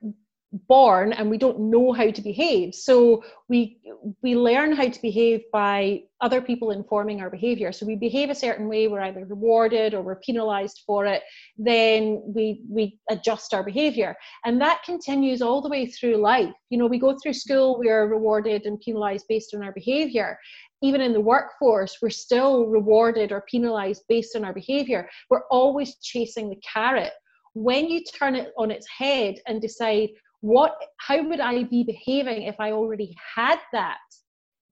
[0.52, 2.74] born and we don't know how to behave.
[2.74, 3.80] So we
[4.24, 7.72] we learn how to behave by other people informing our behavior.
[7.72, 11.22] So we behave a certain way we're either rewarded or we're penalized for it
[11.58, 14.16] then we we adjust our behavior.
[14.44, 16.54] And that continues all the way through life.
[16.70, 20.40] You know we go through school we are rewarded and penalized based on our behavior.
[20.82, 25.10] Even in the workforce, we're still rewarded or penalized based on our behavior.
[25.30, 27.12] We're always chasing the carrot.
[27.54, 30.10] When you turn it on its head and decide
[30.42, 33.98] what how would i be behaving if i already had that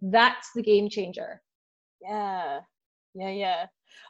[0.01, 1.41] that's the game changer
[2.01, 2.59] yeah
[3.15, 3.65] yeah yeah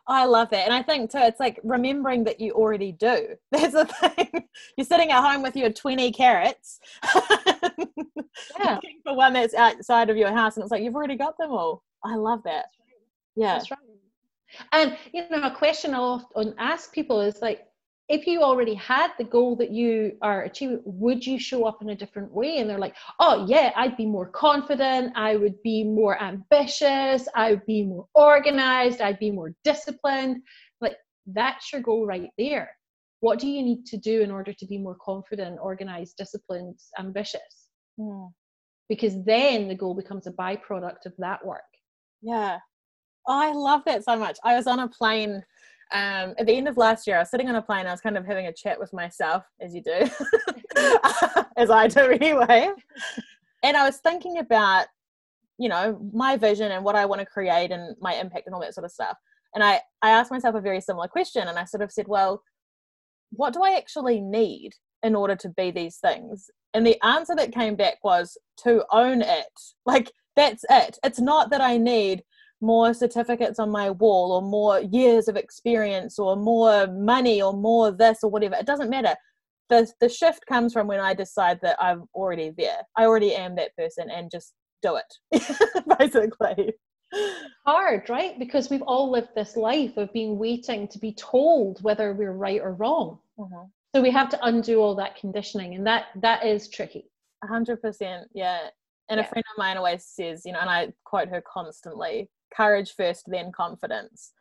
[0.08, 0.66] oh, I love that.
[0.66, 3.36] And I think too, it's like remembering that you already do.
[3.52, 4.48] That's the thing.
[4.78, 6.80] You're sitting at home with your 20 carrots,
[7.16, 8.76] yeah.
[8.76, 11.52] looking for one that's outside of your house, and it's like you've already got them
[11.52, 11.84] all.
[12.04, 12.66] I love that.
[13.36, 13.54] Yeah.
[13.54, 13.80] That's right.
[14.72, 17.66] And, you know, a question I often ask people is like,
[18.10, 21.90] if you already had the goal that you are achieving, would you show up in
[21.90, 22.60] a different way?
[22.60, 25.12] And they're like, oh, yeah, I'd be more confident.
[25.16, 27.28] I would be more ambitious.
[27.36, 29.02] I would be more organized.
[29.02, 30.42] I'd be more disciplined.
[30.80, 30.96] Like,
[31.26, 32.72] that's your goal right there.
[33.20, 37.68] What do you need to do in order to be more confident, organized, disciplined, ambitious?
[38.00, 38.32] Mm.
[38.88, 41.62] Because then the goal becomes a byproduct of that work.
[42.22, 42.60] Yeah.
[43.28, 44.38] Oh, I love that so much.
[44.46, 45.44] I was on a plane
[45.92, 47.88] um, at the end of last year, I was sitting on a plane.
[47.88, 50.00] I was kind of having a chat with myself, as you do,
[51.58, 52.70] as I do anyway.
[53.64, 54.88] And I was thinking about,
[55.58, 58.62] you know, my vision and what I want to create and my impact and all
[58.62, 59.18] that sort of stuff.
[59.56, 62.44] And I, I asked myself a very similar question, and I sort of said, well,
[63.32, 64.72] what do I actually need
[65.04, 66.50] in order to be these things?
[66.74, 69.48] And the answer that came back was to own it.
[69.86, 71.00] Like, that's it.
[71.04, 72.24] It's not that I need
[72.62, 77.92] more certificates on my wall or more years of experience or more money or more
[77.92, 78.56] this or whatever.
[78.56, 79.16] It doesn't matter.
[79.70, 82.80] The, the shift comes from when I decide that I'm already there.
[82.96, 85.44] I already am that person and just do it,
[86.00, 86.74] basically.
[87.66, 88.38] Hard, right?
[88.40, 92.62] Because we've all lived this life of being waiting to be told whether we're right
[92.62, 93.20] or wrong.
[93.38, 93.68] Mm-hmm.
[93.96, 97.10] So we have to undo all that conditioning, and that that is tricky.
[97.44, 98.68] A hundred percent, yeah.
[99.10, 99.26] And yeah.
[99.26, 103.26] a friend of mine always says, you know, and I quote her constantly: courage first,
[103.28, 104.34] then confidence.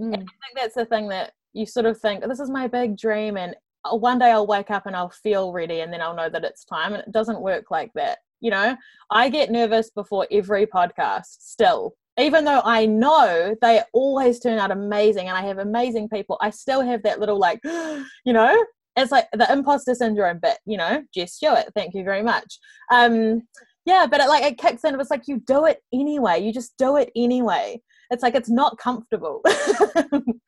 [0.00, 0.14] Mm.
[0.14, 2.96] And I think that's the thing that you sort of think, this is my big
[2.96, 3.54] dream, and
[3.90, 6.64] one day I'll wake up and I'll feel ready, and then I'll know that it's
[6.64, 6.94] time.
[6.94, 8.18] And it doesn't work like that.
[8.40, 8.76] You know,
[9.10, 11.94] I get nervous before every podcast still.
[12.18, 16.50] Even though I know they always turn out amazing and I have amazing people, I
[16.50, 18.64] still have that little like, you know,
[18.96, 22.58] it's like the imposter syndrome bit, you know, Jess Stewart, thank you very much.
[22.92, 23.42] Um,
[23.84, 26.40] yeah but it like it kicks in it was like you do it anyway.
[26.40, 27.80] You just do it anyway.
[28.10, 29.42] It's like it's not comfortable.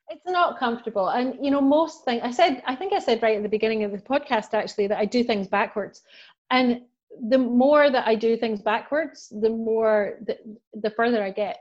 [0.09, 1.09] It's not comfortable.
[1.09, 3.84] And you know most things i said i think i said right at the beginning
[3.84, 6.03] of the podcast actually that i do things backwards.
[6.51, 6.82] And
[7.28, 10.37] the more that i do things backwards the more the,
[10.74, 11.59] the further i get.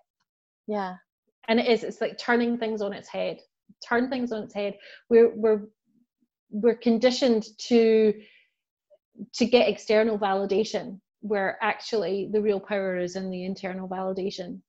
[0.67, 0.95] Yeah.
[1.47, 3.39] And it is it's like turning things on its head.
[3.87, 4.77] Turn things on its head.
[5.09, 5.61] We're we're
[6.51, 8.13] we're conditioned to
[9.33, 14.61] to get external validation where actually the real power is in the internal validation.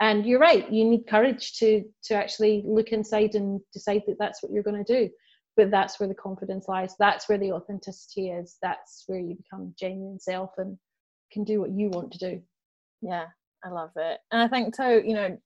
[0.00, 4.42] And you're right you need courage to to actually look inside and decide that that's
[4.42, 5.10] what you're going to do.
[5.56, 9.74] But that's where the confidence lies that's where the authenticity is that's where you become
[9.78, 10.76] genuine self and
[11.32, 12.42] can do what you want to do.
[13.00, 13.26] Yeah
[13.64, 14.18] i love it.
[14.30, 15.38] And i think too you know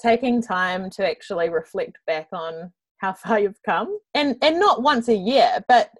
[0.00, 5.08] taking time to actually reflect back on how far you've come and and not once
[5.08, 5.90] a year but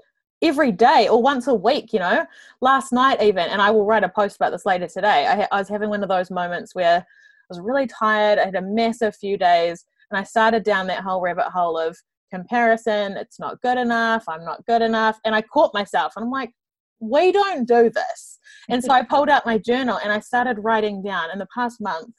[0.45, 2.26] every day or once a week, you know,
[2.61, 5.26] last night even, and I will write a post about this later today.
[5.26, 7.05] I, I was having one of those moments where I
[7.49, 8.38] was really tired.
[8.38, 11.97] I had a massive few days, and I started down that whole rabbit hole of
[12.30, 13.16] comparison.
[13.16, 14.24] It's not good enough.
[14.28, 15.18] I'm not good enough.
[15.24, 16.53] And I caught myself, and I'm like,
[17.01, 18.38] we don't do this.
[18.68, 21.80] And so I pulled out my journal and I started writing down in the past
[21.80, 22.14] month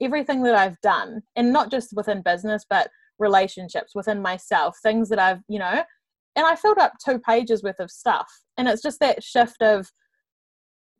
[0.00, 5.18] everything that I've done, and not just within business, but relationships within myself, things that
[5.18, 5.84] I've, you know,
[6.36, 8.30] and I filled up two pages worth of stuff.
[8.56, 9.90] And it's just that shift of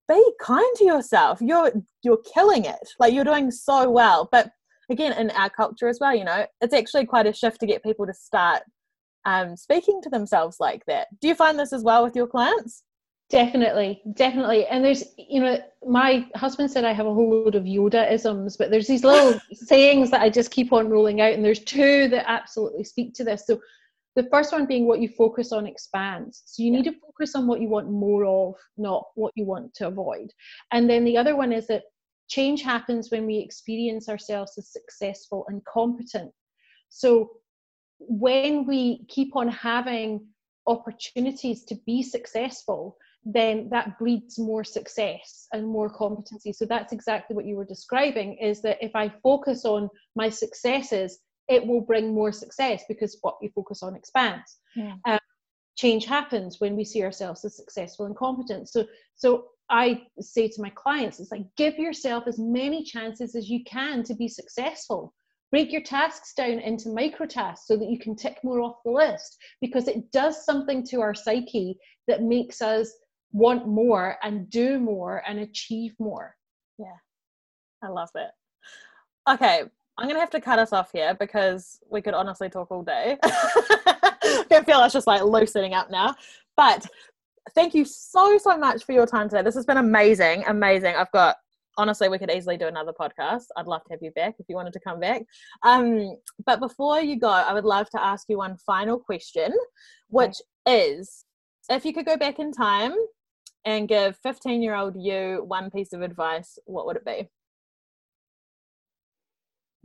[0.09, 1.41] be kind to yourself.
[1.41, 1.73] You're
[2.03, 2.89] you're killing it.
[2.99, 4.29] Like you're doing so well.
[4.31, 4.51] But
[4.91, 7.83] again, in our culture as well, you know, it's actually quite a shift to get
[7.83, 8.63] people to start
[9.25, 11.09] um, speaking to themselves like that.
[11.21, 12.83] Do you find this as well with your clients?
[13.31, 14.67] Definitely, definitely.
[14.67, 18.59] And there's, you know, my husband said I have a whole load of Yoda isms,
[18.59, 22.09] but there's these little sayings that I just keep on rolling out, and there's two
[22.09, 23.47] that absolutely speak to this.
[23.47, 23.59] So
[24.15, 26.43] the first one being what you focus on expands.
[26.47, 26.79] So you yeah.
[26.79, 30.31] need to focus on what you want more of, not what you want to avoid.
[30.71, 31.85] And then the other one is that
[32.29, 36.33] change happens when we experience ourselves as successful and competent.
[36.89, 37.31] So
[37.99, 40.27] when we keep on having
[40.67, 46.53] opportunities to be successful, then that breeds more success and more competency.
[46.53, 51.19] So that's exactly what you were describing is that if I focus on my successes,
[51.53, 54.59] it will bring more success because what you focus on expands.
[54.75, 54.95] Yeah.
[55.07, 55.19] Um,
[55.77, 58.69] change happens when we see ourselves as successful and competent.
[58.69, 58.87] So,
[59.17, 63.65] so I say to my clients, it's like give yourself as many chances as you
[63.65, 65.15] can to be successful.
[65.51, 68.91] break your tasks down into micro tasks so that you can tick more off the
[68.91, 71.79] list because it does something to our psyche
[72.09, 72.91] that makes us
[73.33, 76.35] want more and do more and achieve more
[76.79, 76.99] yeah
[77.83, 78.33] i love that
[79.29, 79.63] okay
[79.99, 83.19] i'm gonna have to cut us off here because we could honestly talk all day.
[84.51, 86.15] I feel it's just like loosening up now.
[86.57, 86.87] But
[87.55, 89.43] thank you so so much for your time today.
[89.43, 90.95] This has been amazing amazing.
[90.97, 91.37] I've got
[91.79, 93.45] honestly we could easily do another podcast.
[93.57, 95.23] I'd love to have you back if you wanted to come back.
[95.63, 99.53] Um, but before you go i would love to ask you one final question
[100.09, 100.37] which
[100.67, 100.91] okay.
[100.91, 101.25] is
[101.71, 102.95] if you could go back in time
[103.65, 107.29] and give 15 year old you one piece of advice what would it be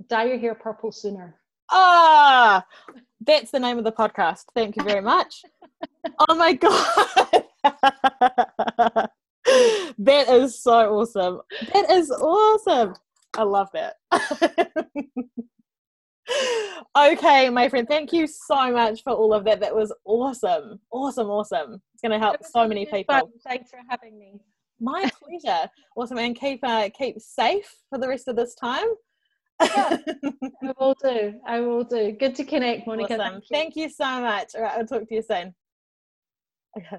[0.10, 1.36] dye your hair purple sooner
[1.70, 2.64] ah
[3.26, 5.43] that's the name of the podcast thank you very much
[6.30, 7.43] oh my god
[9.98, 11.41] that is so awesome.
[11.74, 12.95] That is awesome.
[13.36, 13.95] I love that.
[16.98, 19.60] okay, my friend, thank you so much for all of that.
[19.60, 20.80] That was awesome.
[20.91, 21.82] Awesome, awesome.
[21.93, 23.16] It's going to help so many people.
[23.16, 23.24] Fun.
[23.45, 24.39] Thanks for having me.
[24.80, 25.70] My pleasure.
[25.95, 26.18] awesome.
[26.20, 28.88] And keep uh, keep safe for the rest of this time.
[29.62, 29.97] Yeah,
[30.64, 31.39] I will do.
[31.45, 32.12] I will do.
[32.12, 33.16] Good to connect, Monica.
[33.16, 33.34] Awesome.
[33.34, 33.58] Thank, you.
[33.58, 34.55] thank you so much.
[34.55, 35.53] All right, I'll talk to you soon.
[36.78, 36.97] Okay.